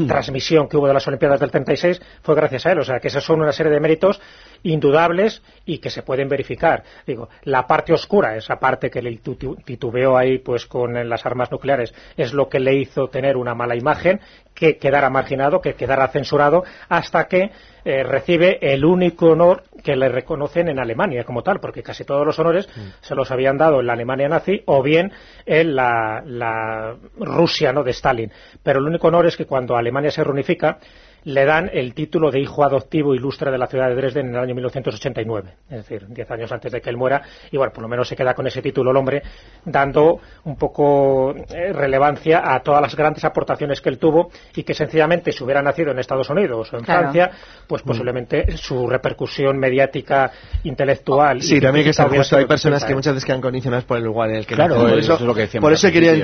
transmisión 0.08 0.68
que 0.68 0.78
hubo 0.78 0.88
de 0.88 0.94
las 0.96 1.08
Olimpiadas 1.08 1.40
del 1.40 1.52
36 1.52 2.02
fue 2.24 2.36
gracias 2.36 2.66
a 2.66 2.72
él. 2.72 2.80
O 2.80 2.84
sea, 2.84 3.00
que 3.00 3.08
esos 3.10 3.24
son 3.24 3.40
una 3.42 3.52
serie 3.52 3.72
de 3.72 3.80
méritos 3.80 4.20
indudables 4.64 5.42
y 5.66 5.78
que 5.80 5.90
se 5.90 6.04
pueden 6.04 6.28
verificar. 6.28 6.84
Digo, 7.06 7.30
la 7.44 7.66
parte 7.68 7.94
oscura, 7.94 8.36
esa 8.36 8.58
parte 8.60 8.90
que 8.90 9.02
le 9.02 9.12
titu- 9.22 9.64
titubeó 9.64 10.18
ahí 10.18 10.40
pues 10.40 10.66
con 10.66 11.08
las 11.08 11.26
armas 11.26 11.52
nucleares, 11.52 11.94
es 12.18 12.34
lo 12.34 12.50
que 12.50 12.60
le 12.60 12.76
hizo 12.76 13.08
tener 13.10 13.38
una 13.38 13.54
mala 13.56 13.76
imagen, 13.76 14.20
que 14.62 14.78
quedara 14.78 15.10
marginado, 15.10 15.60
que 15.60 15.74
quedara 15.74 16.08
censurado, 16.10 16.64
hasta 16.88 17.26
que 17.26 17.50
eh, 17.84 18.04
recibe 18.04 18.60
el 18.62 18.86
único 18.86 19.32
honor 19.32 19.64
que 19.84 19.96
le 19.96 20.08
reconocen 20.08 20.70
en 20.70 20.78
Alemania 20.78 21.24
como 21.24 21.42
tal, 21.42 21.60
porque 21.60 21.82
casi 21.82 22.06
todos 22.06 22.24
los 22.24 22.38
honores 22.38 22.70
se 23.02 23.16
los 23.16 23.32
habían 23.32 23.58
dado 23.58 23.80
en 23.80 23.88
la 23.88 23.94
Alemania 23.94 24.30
nazi 24.30 24.62
o 24.68 24.84
bien 24.84 25.12
en 25.48 25.76
la, 25.76 26.22
la 26.24 26.96
Rusia 27.18 27.74
¿no? 27.74 27.84
de 27.84 27.90
Stalin. 27.90 28.32
Pero 28.62 28.82
el 28.82 28.86
único 28.86 29.08
honor 29.08 29.26
es 29.26 29.36
que 29.36 29.48
cuando 29.48 29.76
Alemania 29.76 30.12
se 30.12 30.24
reunifica, 30.24 30.78
le 31.26 31.46
dan 31.46 31.70
el 31.74 31.94
título 31.94 32.32
de 32.32 32.40
hijo 32.40 32.64
adoptivo 32.64 33.14
ilustre 33.14 33.52
de 33.52 33.58
la 33.58 33.68
ciudad 33.68 33.88
de 33.90 33.96
Dresden 33.96 34.28
en 34.28 34.36
el 34.36 34.40
año 34.42 34.56
1989, 34.56 35.54
es 35.70 35.78
decir, 35.78 36.06
diez 36.10 36.30
años 36.32 36.52
antes 36.52 36.72
de 36.72 36.82
que 36.82 36.90
él 36.90 36.98
muera, 36.98 37.22
y 37.52 37.58
bueno, 37.58 37.72
por 37.74 37.84
lo 37.84 37.88
menos 37.88 38.08
se 38.08 38.16
queda 38.16 38.34
con 38.34 38.48
ese 38.48 38.62
título 38.62 38.92
el 38.92 38.98
hombre, 38.98 39.22
dando 39.66 40.20
un 40.46 40.56
poco 40.56 41.34
eh, 41.36 41.74
relevancia 41.74 42.42
a 42.54 42.60
todas 42.62 42.82
las 42.82 42.96
grandes 42.96 43.24
aportaciones 43.24 43.82
que 43.82 43.90
él 43.90 44.00
tuvo 44.00 44.32
y 44.56 44.64
que 44.64 44.74
sencillamente 44.74 45.32
si 45.32 45.44
hubiera 45.44 45.62
nacido 45.62 45.92
en 45.92 46.00
Estados 46.00 46.30
Unidos 46.30 46.72
o 46.74 46.78
en 46.78 46.84
Claro. 46.84 47.02
Francia, 47.12 47.32
pues 47.68 47.82
posiblemente 47.84 48.58
su 48.58 48.88
repercusión 48.88 49.58
mediática, 49.58 50.32
intelectual. 50.64 51.38
y 51.38 51.42
Sí, 51.42 51.60
también 51.62 51.86
hay 51.88 51.92
que 51.94 52.02
hubiera 52.02 52.18
justo. 52.24 52.38
Hay 52.38 52.46
personas 52.46 52.84
que 52.86 52.96
muchas 52.96 53.14
veces 53.14 53.26
quedan 53.26 53.42
condicionadas 53.42 53.86
por 53.86 53.98
el 53.98 54.04
lugar 54.04 54.30
en 54.30 54.38
el 54.38 54.46
que 54.46 54.56
Claro, 54.56 54.76
nacen. 54.76 54.90
por 54.90 55.00
eso 55.00 55.14
eso, 55.14 55.22
es 55.24 55.28
lo 55.28 55.34
que 55.36 55.42
decíamos 55.42 55.66
por 55.68 55.74
eso 55.74 55.92
quería 55.92 56.16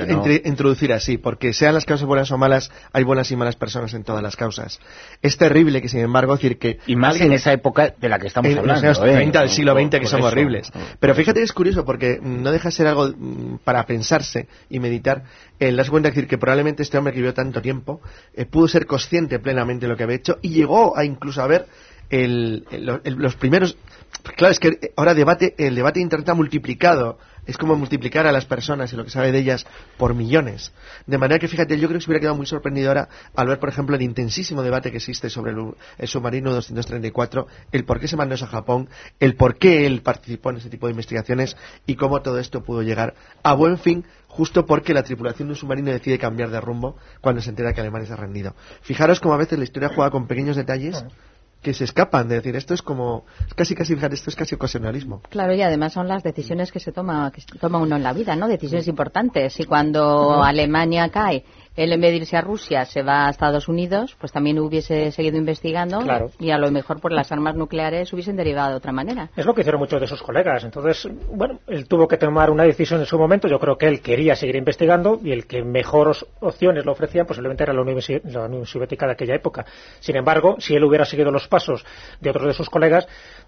introducir 0.44 0.92
así, 0.92 1.18
porque 1.18 1.52
sean 1.52 1.74
las 1.74 1.84
causas 1.84 2.06
buenas 2.06 2.30
o 2.32 2.38
malas, 2.38 2.70
hay 2.92 3.04
buenas 3.04 3.30
y 3.30 3.36
malas 3.36 3.56
personas 3.56 3.94
en 3.94 4.04
todas 4.04 4.22
las 4.22 4.36
causas. 4.36 4.80
Es 5.20 5.36
terrible 5.36 5.82
que, 5.82 5.88
sin 5.88 6.00
embargo, 6.00 6.34
decir 6.36 6.58
que 6.58 6.78
Y 6.86 6.94
más 6.94 7.12
alguien- 7.14 7.32
en 7.32 7.36
esa 7.38 7.52
época 7.52 7.92
de 7.98 8.08
la 8.08 8.18
que 8.18 8.28
estamos 8.28 8.48
en 8.50 8.56
los 8.56 8.60
hablando. 8.62 8.86
años 8.86 8.98
¿eh? 9.04 9.12
30 9.16 9.40
del 9.40 9.48
siglo 9.50 9.74
XX 9.74 9.90
que 10.00 10.06
son 10.06 10.20
eso. 10.20 10.28
horribles. 10.28 10.70
Pero 11.00 11.14
fíjate 11.14 11.40
que 11.40 11.44
es 11.44 11.52
curioso 11.52 11.84
porque 11.84 12.20
no 12.22 12.52
deja 12.52 12.68
de 12.68 12.72
ser 12.72 12.86
algo 12.86 13.08
mm, 13.08 13.58
para 13.64 13.84
pensarse 13.84 14.46
y 14.70 14.78
meditar. 14.78 15.24
El 15.58 15.76
darse 15.76 15.90
cuenta 15.90 16.08
de 16.08 16.14
decir 16.14 16.28
que 16.28 16.38
probablemente 16.38 16.82
este 16.84 16.98
hombre 16.98 17.12
que 17.12 17.18
vivió 17.18 17.34
tanto 17.34 17.60
tiempo 17.60 18.00
eh, 18.34 18.46
pudo 18.46 18.68
ser 18.68 18.86
consciente 18.86 19.38
plenamente 19.40 19.86
de 19.86 19.90
lo 19.90 19.96
que 19.96 20.04
había 20.04 20.16
hecho 20.16 20.38
y 20.40 20.50
llegó 20.50 20.96
a 20.96 21.04
incluso 21.04 21.42
a 21.42 21.46
ver 21.48 21.66
el- 22.10 22.64
el- 22.70 23.00
el- 23.04 23.14
los 23.16 23.34
primeros. 23.36 23.76
Claro, 24.36 24.52
es 24.52 24.60
que 24.60 24.92
ahora 24.96 25.14
debate, 25.14 25.54
el 25.58 25.74
debate 25.74 25.98
de 25.98 26.04
Internet 26.04 26.28
ha 26.30 26.34
multiplicado 26.34 27.18
es 27.48 27.56
como 27.56 27.74
multiplicar 27.74 28.26
a 28.26 28.32
las 28.32 28.44
personas 28.44 28.92
y 28.92 28.96
lo 28.96 29.04
que 29.04 29.10
sabe 29.10 29.32
de 29.32 29.38
ellas 29.38 29.66
por 29.96 30.14
millones. 30.14 30.70
De 31.06 31.16
manera 31.16 31.38
que, 31.38 31.48
fíjate, 31.48 31.78
yo 31.78 31.88
creo 31.88 31.98
que 31.98 32.04
se 32.04 32.10
hubiera 32.10 32.20
quedado 32.20 32.36
muy 32.36 32.44
sorprendido 32.44 32.88
ahora 32.88 33.08
al 33.34 33.48
ver, 33.48 33.58
por 33.58 33.70
ejemplo, 33.70 33.96
el 33.96 34.02
intensísimo 34.02 34.62
debate 34.62 34.90
que 34.90 34.98
existe 34.98 35.30
sobre 35.30 35.52
el, 35.52 36.08
submarino 36.08 36.52
234, 36.52 37.46
el 37.72 37.84
por 37.86 38.00
qué 38.00 38.06
se 38.06 38.16
mandó 38.16 38.34
a 38.34 38.46
Japón, 38.46 38.90
el 39.18 39.34
por 39.34 39.56
qué 39.56 39.86
él 39.86 40.02
participó 40.02 40.50
en 40.50 40.58
ese 40.58 40.68
tipo 40.68 40.88
de 40.88 40.90
investigaciones 40.90 41.56
y 41.86 41.96
cómo 41.96 42.20
todo 42.20 42.38
esto 42.38 42.62
pudo 42.62 42.82
llegar 42.82 43.14
a 43.42 43.54
buen 43.54 43.78
fin 43.78 44.04
justo 44.26 44.66
porque 44.66 44.92
la 44.92 45.02
tripulación 45.02 45.48
de 45.48 45.52
un 45.52 45.56
submarino 45.56 45.90
decide 45.90 46.18
cambiar 46.18 46.50
de 46.50 46.60
rumbo 46.60 46.96
cuando 47.22 47.40
se 47.40 47.48
entera 47.48 47.72
que 47.72 47.80
Alemania 47.80 48.08
se 48.08 48.12
ha 48.12 48.16
rendido. 48.16 48.54
Fijaros 48.82 49.20
cómo 49.20 49.32
a 49.32 49.38
veces 49.38 49.58
la 49.58 49.64
historia 49.64 49.88
juega 49.88 50.10
con 50.10 50.26
pequeños 50.26 50.54
detalles 50.54 51.02
que 51.68 51.74
se 51.74 51.84
escapan 51.84 52.28
de 52.28 52.36
decir 52.36 52.56
esto 52.56 52.72
es 52.72 52.80
como 52.80 53.26
casi 53.54 53.74
casi 53.74 53.92
esto 53.92 54.30
es 54.30 54.36
casi 54.36 54.54
ocasionalismo. 54.54 55.20
Claro 55.28 55.52
y 55.52 55.60
además 55.60 55.92
son 55.92 56.08
las 56.08 56.22
decisiones 56.22 56.72
que 56.72 56.80
se 56.80 56.92
toma 56.92 57.30
que 57.30 57.42
toma 57.60 57.76
uno 57.76 57.96
en 57.96 58.02
la 58.02 58.14
vida 58.14 58.34
no 58.36 58.48
decisiones 58.48 58.88
importantes. 58.88 59.60
Y 59.60 59.64
cuando 59.64 60.42
Alemania 60.42 61.10
cae 61.10 61.44
él 61.78 61.92
en 61.92 62.00
vez 62.00 62.10
de 62.10 62.16
irse 62.16 62.36
a 62.36 62.40
Rusia 62.40 62.84
se 62.84 63.02
va 63.02 63.28
a 63.28 63.30
Estados 63.30 63.68
Unidos, 63.68 64.16
pues 64.18 64.32
también 64.32 64.58
hubiese 64.58 65.12
seguido 65.12 65.38
investigando 65.38 66.00
y 66.40 66.50
a 66.50 66.58
lo 66.58 66.72
mejor 66.72 67.00
por 67.00 67.12
las 67.12 67.30
armas 67.30 67.54
nucleares 67.54 68.12
hubiesen 68.12 68.34
derivado 68.34 68.70
de 68.70 68.76
otra 68.78 68.90
manera. 68.90 69.30
Es 69.36 69.46
lo 69.46 69.54
que 69.54 69.60
hicieron 69.60 69.80
muchos 69.80 70.00
de 70.00 70.08
sus 70.08 70.20
colegas. 70.20 70.64
Entonces, 70.64 71.08
bueno, 71.32 71.60
él 71.68 71.86
tuvo 71.86 72.08
que 72.08 72.16
tomar 72.16 72.50
una 72.50 72.64
decisión 72.64 72.98
en 72.98 73.06
su 73.06 73.16
momento. 73.16 73.46
Yo 73.46 73.60
creo 73.60 73.78
que 73.78 73.86
él 73.86 74.00
quería 74.00 74.34
seguir 74.34 74.56
investigando 74.56 75.20
y 75.22 75.30
el 75.30 75.46
que 75.46 75.62
mejor 75.62 76.16
opciones 76.40 76.84
le 76.84 76.90
ofrecían 76.90 77.26
posiblemente 77.26 77.62
era 77.62 77.72
la 77.72 77.82
Unión, 77.82 78.66
Soviética 78.66 79.06
de 79.06 79.12
aquella 79.12 79.36
época. 79.36 79.64
Sin 80.00 80.16
embargo, 80.16 80.56
si 80.58 80.74
él 80.74 80.82
hubiera 80.82 81.04
seguido 81.04 81.30
los 81.30 81.46
pasos 81.46 81.86
de 82.20 82.30
otros 82.30 82.46
de 82.48 82.54
sus 82.54 82.68
colegas, 82.68 83.06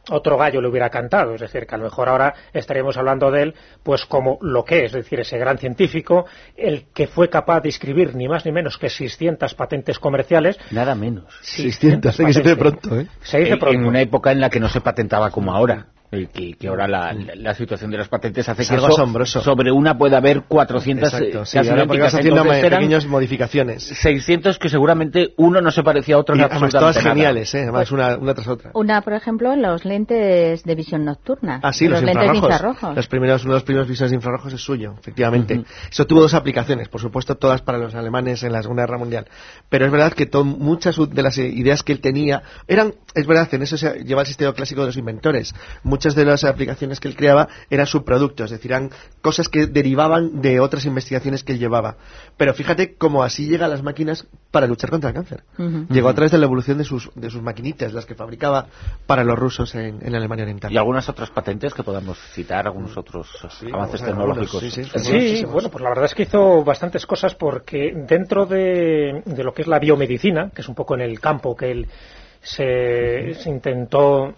otro 0.08 0.36
gallo 0.36 0.60
le 0.60 0.68
hubiera 0.68 0.88
cantado. 0.88 1.34
Es 1.34 1.40
decir, 1.40 1.66
que 1.66 1.74
a 1.74 1.78
lo 1.78 1.84
mejor 1.84 2.08
ahora 2.08 2.32
estaríamos 2.52 2.96
hablando 2.96 3.32
de 3.32 3.42
él 3.42 3.54
pues 3.82 4.06
como 4.06 4.38
lo 4.40 4.64
que 4.64 4.84
es, 4.84 4.94
es 4.94 5.02
decir, 5.02 5.18
ese 5.18 5.36
gran 5.36 5.58
científico, 5.58 6.26
el 6.56 6.86
que 6.94 7.08
fue 7.08 7.28
capaz 7.28 7.60
de 7.60 7.70
escribir 7.70 8.14
ni 8.20 8.28
más 8.28 8.44
ni 8.44 8.52
menos 8.52 8.76
que 8.76 8.90
600 8.90 9.54
patentes 9.54 9.98
comerciales. 9.98 10.58
Nada 10.70 10.94
menos. 10.94 11.24
600, 11.40 12.14
se 12.14 12.24
dice 12.26 12.54
pronto, 12.54 13.00
¿eh? 13.00 13.06
Se 13.22 13.38
dice 13.38 13.56
pronto. 13.56 13.78
En 13.78 13.86
una 13.86 14.02
época 14.02 14.30
en 14.30 14.40
la 14.40 14.50
que 14.50 14.60
no 14.60 14.68
se 14.68 14.82
patentaba 14.82 15.30
como 15.30 15.52
ahora. 15.54 15.86
Eh, 16.12 16.26
que, 16.32 16.54
que, 16.54 16.66
ahora 16.66 16.88
la, 16.88 17.12
la, 17.36 17.54
situación 17.54 17.88
de 17.92 17.98
las 17.98 18.08
patentes 18.08 18.48
hace 18.48 18.66
que 18.66 19.24
sobre 19.26 19.70
una 19.70 19.96
pueda 19.96 20.16
haber 20.16 20.42
400 20.42 21.08
Exacto, 21.08 21.44
sí, 21.44 21.56
ahora 21.58 21.86
porque 21.86 22.02
vas 22.02 22.14
haciendo 22.14 22.42
pequeñas 22.42 23.06
modificaciones. 23.06 23.84
600 23.84 24.58
que 24.58 24.68
seguramente 24.68 25.34
uno 25.36 25.60
no 25.60 25.70
se 25.70 25.84
parecía 25.84 26.16
a 26.16 26.18
otro 26.18 26.34
y 26.34 26.40
además 26.40 26.72
todas 26.72 26.98
geniales 26.98 27.54
¿eh? 27.54 27.62
además 27.62 27.92
una, 27.92 28.16
una, 28.16 28.34
tras 28.34 28.48
otra. 28.48 28.72
Una 28.74 29.02
por 29.02 29.12
ejemplo 29.12 29.54
los 29.54 29.84
lentes 29.84 30.64
de 30.64 30.74
visión 30.74 31.04
nocturna. 31.04 31.60
Ah 31.62 31.72
sí 31.72 31.86
los, 31.86 32.02
lentes 32.02 32.34
infrarrojos. 32.34 32.96
los 32.96 33.06
primeros 33.06 33.44
uno 33.44 33.52
de 33.52 33.56
los 33.58 33.64
primeros 33.64 33.88
visores 33.88 34.12
infrarrojos 34.12 34.52
es 34.52 34.60
suyo 34.60 34.96
efectivamente. 34.98 35.62
Eso 35.92 36.06
tuvo 36.06 36.22
dos 36.22 36.34
aplicaciones 36.34 36.88
por 36.88 37.00
supuesto 37.00 37.36
todas 37.36 37.62
para 37.62 37.78
los 37.78 37.94
alemanes 37.94 38.42
en 38.42 38.50
la 38.50 38.62
Segunda 38.62 38.82
Guerra 38.82 38.98
Mundial. 38.98 39.26
Pero 39.68 39.86
es 39.86 39.92
verdad 39.92 40.12
que 40.12 40.28
muchas 40.42 40.96
de 40.96 41.22
las 41.22 41.38
ideas 41.38 41.84
que 41.84 41.92
él 41.92 42.00
tenía 42.00 42.42
eran 42.66 42.94
es 43.14 43.28
verdad 43.28 43.48
en 43.54 43.62
eso 43.62 43.76
se 43.76 44.02
lleva 44.02 44.22
el 44.22 44.26
sistema 44.26 44.52
clásico 44.54 44.80
de 44.80 44.88
los 44.88 44.96
inventores 44.96 45.54
muchas 46.00 46.14
de 46.14 46.24
las 46.24 46.44
aplicaciones 46.44 46.98
que 46.98 47.08
él 47.08 47.14
creaba 47.14 47.46
eran 47.68 47.86
subproductos, 47.86 48.46
es 48.46 48.52
decir, 48.52 48.72
eran 48.72 48.88
cosas 49.20 49.50
que 49.50 49.66
derivaban 49.66 50.40
de 50.40 50.58
otras 50.58 50.86
investigaciones 50.86 51.44
que 51.44 51.52
él 51.52 51.58
llevaba. 51.58 51.96
Pero 52.38 52.54
fíjate 52.54 52.94
cómo 52.94 53.22
así 53.22 53.46
llega 53.46 53.66
a 53.66 53.68
las 53.68 53.82
máquinas 53.82 54.26
para 54.50 54.66
luchar 54.66 54.88
contra 54.88 55.10
el 55.10 55.14
cáncer. 55.14 55.42
Llegó 55.90 56.08
a 56.08 56.14
través 56.14 56.32
de 56.32 56.38
la 56.38 56.46
evolución 56.46 56.78
de 56.78 56.84
sus, 56.84 57.10
de 57.14 57.28
sus 57.28 57.42
maquinitas, 57.42 57.92
las 57.92 58.06
que 58.06 58.14
fabricaba 58.14 58.66
para 59.06 59.24
los 59.24 59.38
rusos 59.38 59.74
en, 59.74 59.98
en 60.00 60.14
Alemania 60.14 60.44
Oriental. 60.44 60.72
¿Y 60.72 60.78
algunas 60.78 61.06
otras 61.10 61.28
patentes 61.28 61.74
que 61.74 61.82
podamos 61.82 62.18
citar, 62.32 62.66
algunos 62.66 62.96
otros 62.96 63.28
avances 63.70 64.02
tecnológicos? 64.02 64.64
sí, 64.72 65.44
bueno, 65.44 65.68
pues 65.68 65.84
la 65.84 65.90
verdad 65.90 66.06
es 66.06 66.14
que 66.14 66.22
hizo 66.22 66.64
bastantes 66.64 67.04
cosas 67.04 67.34
porque 67.34 67.92
dentro 68.08 68.46
de, 68.46 69.22
de 69.26 69.44
lo 69.44 69.52
que 69.52 69.60
es 69.60 69.68
la 69.68 69.78
biomedicina, 69.78 70.50
que 70.54 70.62
es 70.62 70.68
un 70.68 70.74
poco 70.74 70.94
en 70.94 71.02
el 71.02 71.20
campo 71.20 71.54
que 71.54 71.70
él 71.70 71.88
se, 72.40 73.34
se 73.34 73.50
intentó 73.50 74.34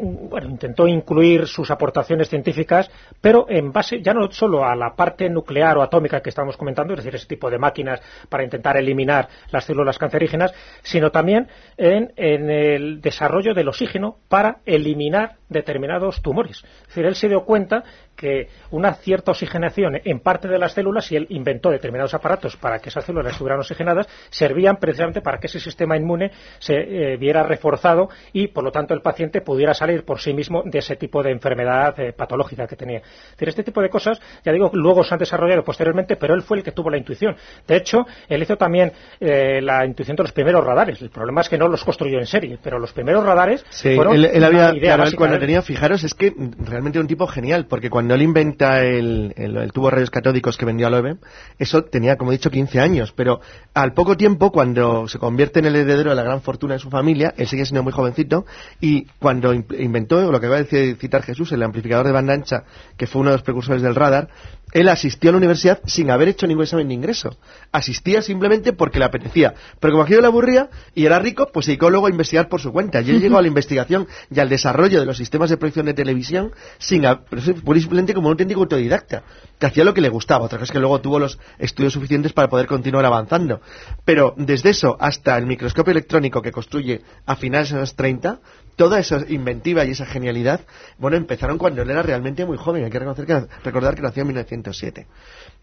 bueno, 0.00 0.48
intentó 0.48 0.86
incluir 0.86 1.46
sus 1.46 1.70
aportaciones 1.70 2.28
científicas, 2.28 2.90
pero 3.20 3.46
en 3.48 3.72
base 3.72 4.02
ya 4.02 4.12
no 4.12 4.30
solo 4.30 4.64
a 4.64 4.74
la 4.74 4.94
parte 4.94 5.28
nuclear 5.28 5.78
o 5.78 5.82
atómica 5.82 6.20
que 6.20 6.30
estábamos 6.30 6.56
comentando, 6.56 6.94
es 6.94 6.98
decir, 6.98 7.14
ese 7.14 7.26
tipo 7.26 7.50
de 7.50 7.58
máquinas 7.58 8.00
para 8.28 8.44
intentar 8.44 8.76
eliminar 8.76 9.28
las 9.50 9.64
células 9.64 9.98
cancerígenas, 9.98 10.52
sino 10.82 11.10
también 11.10 11.48
en, 11.76 12.10
el 12.16 13.00
desarrollo 13.00 13.54
del 13.54 13.68
oxígeno 13.68 14.16
para 14.28 14.58
eliminar 14.64 15.36
determinados 15.48 16.20
tumores. 16.22 16.64
Es 16.82 16.88
decir, 16.88 17.06
él 17.06 17.14
se 17.14 17.28
dio 17.28 17.44
cuenta 17.44 17.84
que 18.16 18.48
una 18.72 18.94
cierta 18.94 19.30
oxigenación 19.30 20.00
en 20.04 20.20
parte 20.20 20.48
de 20.48 20.58
las 20.58 20.72
células, 20.72 21.10
y 21.12 21.16
él 21.16 21.26
inventó 21.30 21.70
determinados 21.70 22.14
aparatos 22.14 22.56
para 22.56 22.80
que 22.80 22.88
esas 22.88 23.04
células 23.04 23.32
estuvieran 23.32 23.60
oxigenadas, 23.60 24.08
servían 24.30 24.76
precisamente 24.76 25.20
para 25.20 25.38
que 25.38 25.46
ese 25.46 25.60
sistema 25.60 25.96
inmune 25.96 26.32
se 26.58 26.74
eh, 26.74 27.16
viera 27.16 27.44
reforzado 27.44 28.08
y, 28.32 28.48
por 28.48 28.64
lo 28.64 28.72
tanto, 28.72 28.92
el 28.92 29.00
paciente 29.00 29.40
pudiera 29.40 29.72
salir 29.72 30.04
por 30.04 30.20
sí 30.20 30.34
mismo 30.34 30.62
de 30.64 30.80
ese 30.80 30.96
tipo 30.96 31.22
de 31.22 31.30
enfermedad 31.30 31.98
eh, 32.00 32.12
patológica 32.12 32.66
que 32.66 32.76
tenía. 32.76 33.00
decir, 33.30 33.48
este 33.48 33.62
tipo 33.62 33.80
de 33.80 33.88
cosas, 33.88 34.20
ya 34.44 34.52
digo, 34.52 34.70
luego 34.74 35.04
se 35.04 35.14
han 35.14 35.20
desarrollado 35.20 35.62
posteriormente, 35.62 36.16
pero 36.16 36.34
él 36.34 36.42
fue 36.42 36.58
el 36.58 36.64
que 36.64 36.72
tuvo 36.72 36.90
la 36.90 36.98
intuición. 36.98 37.36
De 37.66 37.76
hecho, 37.76 38.04
él 38.28 38.42
hizo 38.42 38.56
también 38.56 38.92
eh, 39.20 39.60
la 39.62 39.86
intuición 39.86 40.16
de 40.16 40.24
los 40.24 40.32
primeros 40.32 40.64
radares. 40.64 41.00
El 41.00 41.10
problema 41.10 41.42
es 41.42 41.48
que 41.48 41.56
no 41.56 41.68
los 41.68 41.84
construyó 41.84 42.18
en 42.18 42.26
serie, 42.26 42.58
pero 42.62 42.78
los 42.78 42.92
primeros 42.92 43.24
radares 43.24 43.64
fueron 43.70 44.14
él, 44.14 44.44
había, 44.44 44.74
idea 44.74 44.98
cuando 45.16 45.37
tenía, 45.38 45.62
fijaros, 45.62 46.04
es 46.04 46.14
que 46.14 46.34
realmente 46.58 46.98
un 46.98 47.06
tipo 47.06 47.26
genial, 47.26 47.66
porque 47.66 47.90
cuando 47.90 48.14
él 48.14 48.22
inventa 48.22 48.84
el, 48.84 49.32
el, 49.36 49.72
tubo 49.72 49.86
de 49.86 49.96
rayos 49.96 50.10
catódicos 50.10 50.56
que 50.56 50.64
vendió 50.64 50.86
a 50.86 50.90
Loewe, 50.90 51.16
eso 51.58 51.84
tenía, 51.84 52.16
como 52.16 52.32
he 52.32 52.36
dicho, 52.36 52.50
15 52.50 52.80
años, 52.80 53.12
pero 53.12 53.40
al 53.74 53.92
poco 53.92 54.16
tiempo, 54.16 54.52
cuando 54.52 55.08
se 55.08 55.18
convierte 55.18 55.60
en 55.60 55.66
el 55.66 55.76
heredero 55.76 56.10
de 56.10 56.16
la 56.16 56.22
gran 56.22 56.42
fortuna 56.42 56.74
de 56.74 56.80
su 56.80 56.90
familia, 56.90 57.34
él 57.36 57.46
sigue 57.46 57.64
siendo 57.64 57.82
muy 57.82 57.92
jovencito, 57.92 58.46
y 58.80 59.04
cuando 59.18 59.52
inventó 59.52 60.30
lo 60.30 60.40
que 60.40 60.48
va 60.48 60.56
a 60.56 60.62
decir, 60.62 60.96
citar 60.96 61.22
Jesús, 61.22 61.52
el 61.52 61.62
amplificador 61.62 62.06
de 62.06 62.12
banda 62.12 62.34
ancha, 62.34 62.64
que 62.96 63.06
fue 63.06 63.20
uno 63.20 63.30
de 63.30 63.36
los 63.36 63.42
precursores 63.42 63.82
del 63.82 63.94
radar, 63.94 64.28
él 64.72 64.88
asistió 64.88 65.30
a 65.30 65.32
la 65.32 65.38
universidad 65.38 65.80
sin 65.86 66.10
haber 66.10 66.28
hecho 66.28 66.46
ningún 66.46 66.64
examen 66.64 66.88
de 66.88 66.94
ingreso. 66.94 67.36
Asistía 67.72 68.20
simplemente 68.22 68.72
porque 68.72 68.98
le 68.98 69.06
apetecía. 69.06 69.54
Pero 69.80 69.92
como 69.92 70.02
aquello 70.02 70.20
le 70.20 70.26
aburría 70.26 70.68
y 70.94 71.06
era 71.06 71.18
rico, 71.18 71.48
pues 71.52 71.66
se 71.66 71.72
dedicó 71.72 71.90
luego 71.90 72.06
a 72.06 72.10
investigar 72.10 72.48
por 72.48 72.60
su 72.60 72.72
cuenta. 72.72 73.00
Y 73.00 73.10
él 73.10 73.20
llegó 73.20 73.38
a 73.38 73.42
la 73.42 73.48
investigación 73.48 74.06
y 74.30 74.40
al 74.40 74.48
desarrollo 74.48 75.00
de 75.00 75.06
los 75.06 75.20
sistemas 75.28 75.50
de 75.50 75.58
proyección 75.58 75.84
de 75.84 75.92
televisión 75.92 76.52
sin 76.78 77.02
simplemente 77.02 78.14
como 78.14 78.28
un 78.28 78.32
auténtico 78.32 78.60
autodidacta, 78.62 79.22
que 79.58 79.66
hacía 79.66 79.84
lo 79.84 79.92
que 79.92 80.00
le 80.00 80.08
gustaba. 80.08 80.46
Otra 80.46 80.58
cosa 80.58 80.70
es 80.70 80.72
que 80.72 80.80
luego 80.80 81.00
tuvo 81.02 81.18
los 81.18 81.38
estudios 81.58 81.92
suficientes 81.92 82.32
para 82.32 82.48
poder 82.48 82.66
continuar 82.66 83.04
avanzando. 83.04 83.60
Pero 84.06 84.34
desde 84.38 84.70
eso 84.70 84.96
hasta 84.98 85.36
el 85.36 85.44
microscopio 85.44 85.90
electrónico 85.90 86.40
que 86.40 86.50
construye 86.50 87.02
a 87.26 87.36
finales 87.36 87.70
de 87.70 87.80
los 87.80 87.94
30, 87.94 88.40
toda 88.76 88.98
esa 88.98 89.22
inventiva 89.28 89.84
y 89.84 89.90
esa 89.90 90.06
genialidad, 90.06 90.62
bueno, 90.96 91.18
empezaron 91.18 91.58
cuando 91.58 91.82
él 91.82 91.90
era 91.90 92.02
realmente 92.02 92.46
muy 92.46 92.56
joven. 92.56 92.84
Hay 92.84 92.90
que 92.90 92.98
reconocer 92.98 93.26
que, 93.26 93.46
recordar 93.64 93.94
que 93.96 94.02
nació 94.02 94.22
en 94.22 94.28
1907. 94.28 95.06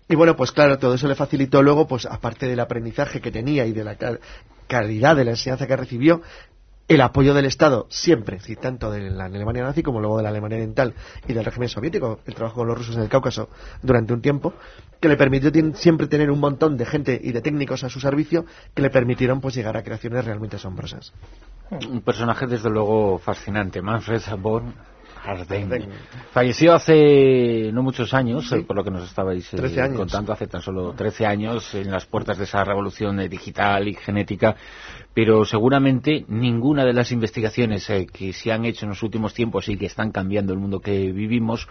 Y 0.07 0.15
bueno, 0.15 0.35
pues 0.35 0.51
claro, 0.51 0.77
todo 0.77 0.93
eso 0.93 1.07
le 1.07 1.15
facilitó 1.15 1.63
luego, 1.63 1.87
pues 1.87 2.05
aparte 2.05 2.47
del 2.47 2.59
aprendizaje 2.59 3.19
que 3.19 3.31
tenía 3.31 3.65
y 3.65 3.71
de 3.71 3.83
la 3.83 3.97
calidad 4.67 5.15
de 5.15 5.25
la 5.25 5.31
enseñanza 5.31 5.65
que 5.65 5.75
recibió, 5.75 6.21
el 6.87 7.01
apoyo 7.01 7.33
del 7.33 7.45
Estado 7.45 7.87
siempre, 7.89 8.39
tanto 8.61 8.91
de 8.91 9.09
la 9.09 9.25
Alemania 9.25 9.63
nazi 9.63 9.81
como 9.81 9.99
luego 9.99 10.17
de 10.17 10.23
la 10.23 10.29
Alemania 10.29 10.57
oriental 10.57 10.93
y 11.27 11.33
del 11.33 11.43
régimen 11.43 11.69
soviético, 11.69 12.19
el 12.25 12.35
trabajo 12.35 12.57
con 12.57 12.67
los 12.67 12.77
rusos 12.77 12.95
en 12.95 13.01
el 13.01 13.09
Cáucaso 13.09 13.49
durante 13.81 14.13
un 14.13 14.21
tiempo, 14.21 14.53
que 14.99 15.07
le 15.07 15.17
permitió 15.17 15.51
siempre 15.73 16.07
tener 16.07 16.29
un 16.29 16.39
montón 16.39 16.77
de 16.77 16.85
gente 16.85 17.19
y 17.21 17.31
de 17.31 17.41
técnicos 17.41 17.83
a 17.83 17.89
su 17.89 17.99
servicio 17.99 18.45
que 18.73 18.81
le 18.81 18.89
permitieron 18.89 19.41
pues 19.41 19.55
llegar 19.55 19.75
a 19.77 19.83
creaciones 19.83 20.25
realmente 20.25 20.57
asombrosas. 20.57 21.11
Un 21.89 22.01
personaje 22.01 22.45
desde 22.45 22.69
luego 22.69 23.17
fascinante, 23.17 23.81
Manfred 23.81 24.21
von 24.39 24.73
Arden. 25.25 25.89
Falleció 26.31 26.73
hace 26.73 27.71
no 27.73 27.83
muchos 27.83 28.13
años, 28.13 28.51
eh, 28.51 28.63
por 28.63 28.75
lo 28.75 28.83
que 28.83 28.91
nos 28.91 29.07
estabais 29.07 29.53
eh, 29.53 29.93
contando, 29.95 30.33
hace 30.33 30.47
tan 30.47 30.61
solo 30.61 30.93
13 30.93 31.25
años, 31.25 31.73
en 31.75 31.91
las 31.91 32.05
puertas 32.05 32.37
de 32.37 32.43
esa 32.43 32.63
revolución 32.63 33.19
eh, 33.19 33.29
digital 33.29 33.87
y 33.87 33.95
genética, 33.95 34.55
pero 35.13 35.45
seguramente 35.45 36.25
ninguna 36.27 36.85
de 36.85 36.93
las 36.93 37.11
investigaciones 37.11 37.87
que 38.11 38.33
se 38.33 38.51
han 38.51 38.65
hecho 38.65 38.85
en 38.85 38.89
los 38.89 39.03
últimos 39.03 39.33
tiempos 39.33 39.69
y 39.69 39.77
que 39.77 39.85
están 39.85 40.11
cambiando 40.11 40.53
el 40.53 40.59
mundo 40.59 40.79
que 40.79 41.11
vivimos, 41.11 41.67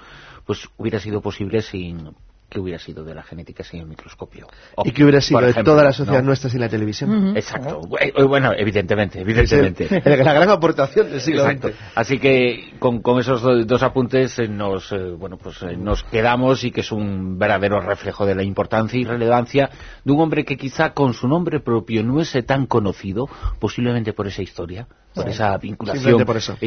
pues 0.47 0.69
hubiera 0.77 0.99
sido 0.99 1.21
posible 1.21 1.63
sin 1.63 2.11
¿qué 2.55 2.61
hubiera 2.61 2.79
sido 2.79 3.03
de 3.03 3.17
la 3.17 3.25
genética 3.25 3.65
sin 3.65 3.81
el 3.81 3.87
microscopio? 3.87 4.47
¿Y 4.85 4.93
qué 4.93 5.03
hubiera 5.03 5.21
sido 5.21 5.41
de 5.41 5.53
toda 5.65 5.83
la 5.83 5.93
sociedad 5.93 6.23
nuestra 6.23 6.49
sin 6.49 6.61
la 6.61 6.69
televisión? 6.69 7.37
Exacto. 7.37 7.81
Eh, 7.99 8.23
bueno, 8.23 8.53
evidentemente, 8.57 9.21
evidentemente. 9.21 9.89
la 10.05 10.33
gran 10.33 10.49
aportación 10.49 11.11
del 11.11 11.21
siglo 11.21 11.45
XX. 11.45 11.75
Así 11.97 12.19
que 12.19 12.75
con, 12.79 13.03
esos 13.19 13.67
dos 13.67 13.83
apuntes 13.83 14.39
eh, 14.39 14.47
nos, 14.47 14.93
eh, 14.93 15.11
bueno, 15.19 15.37
pues, 15.37 15.65
nos 15.77 16.05
quedamos 16.05 16.63
y 16.63 16.71
que 16.71 16.83
es 16.83 16.93
un 16.93 17.39
verdadero 17.41 17.81
reflejo 17.81 18.25
de 18.25 18.37
la 18.37 18.45
importancia 18.45 19.01
y 19.01 19.05
relevancia 19.05 19.69
de 20.05 20.13
un 20.13 20.21
hombre 20.21 20.45
que 20.45 20.57
quizá 20.57 20.91
con 20.91 21.13
su 21.13 21.27
nombre 21.27 21.59
propio 21.59 22.05
no 22.05 22.21
es 22.21 22.37
tan 22.47 22.67
conocido, 22.67 23.29
posiblemente 23.59 24.13
por 24.13 24.29
esa 24.29 24.43
historia, 24.43 24.87
por 25.15 25.29
esa 25.29 25.57
vinculación 25.59 26.25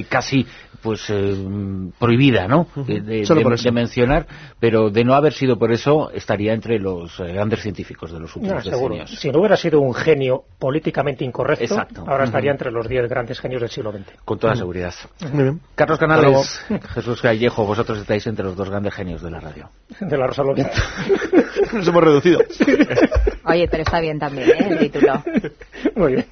casi 0.09 0.45
pues 0.81 1.11
prohibida, 1.99 2.47
¿no? 2.47 2.67
de, 2.75 3.71
mencionar, 3.71 4.25
pero 4.59 4.89
de 4.89 5.03
no 5.03 5.13
haber 5.13 5.33
sido 5.33 5.57
por 5.57 5.71
eso 5.71 6.11
estaría 6.11 6.53
entre 6.53 6.79
los 6.79 7.19
eh, 7.19 7.33
grandes 7.33 7.61
científicos 7.61 8.11
de 8.11 8.19
los 8.19 8.35
últimos 8.35 8.65
no, 8.65 9.07
Si 9.07 9.29
no 9.29 9.39
hubiera 9.39 9.57
sido 9.57 9.81
un 9.81 9.93
genio 9.93 10.43
políticamente 10.59 11.25
incorrecto, 11.25 11.85
ahora 12.05 12.25
estaría 12.25 12.51
entre 12.51 12.71
los 12.71 12.87
diez 12.87 13.07
grandes 13.09 13.39
genios 13.39 13.61
del 13.61 13.69
siglo 13.69 13.91
XX. 13.91 14.23
Con 14.23 14.39
toda 14.39 14.55
seguridad. 14.55 14.93
Carlos 15.75 15.99
Canales, 15.99 16.61
Jesús 16.93 17.21
Gallejo, 17.21 17.65
vosotros 17.65 17.99
estáis 17.99 18.25
entre 18.27 18.45
los 18.45 18.55
dos 18.55 18.69
grandes 18.69 18.93
genios 18.93 19.21
de 19.21 19.31
la 19.31 19.39
radio. 19.39 19.69
De 19.99 20.17
la 20.17 20.27
Rosa 20.27 20.43
Nos 21.73 21.87
hemos 21.87 22.03
reducido. 22.03 22.39
Oye, 23.45 23.67
pero 23.67 23.83
está 23.83 23.99
bien 23.99 24.19
también, 24.19 24.49
¿eh? 24.49 24.67
el 24.69 24.79
título. 24.79 25.23
Muy 25.95 26.13
bien. 26.13 26.25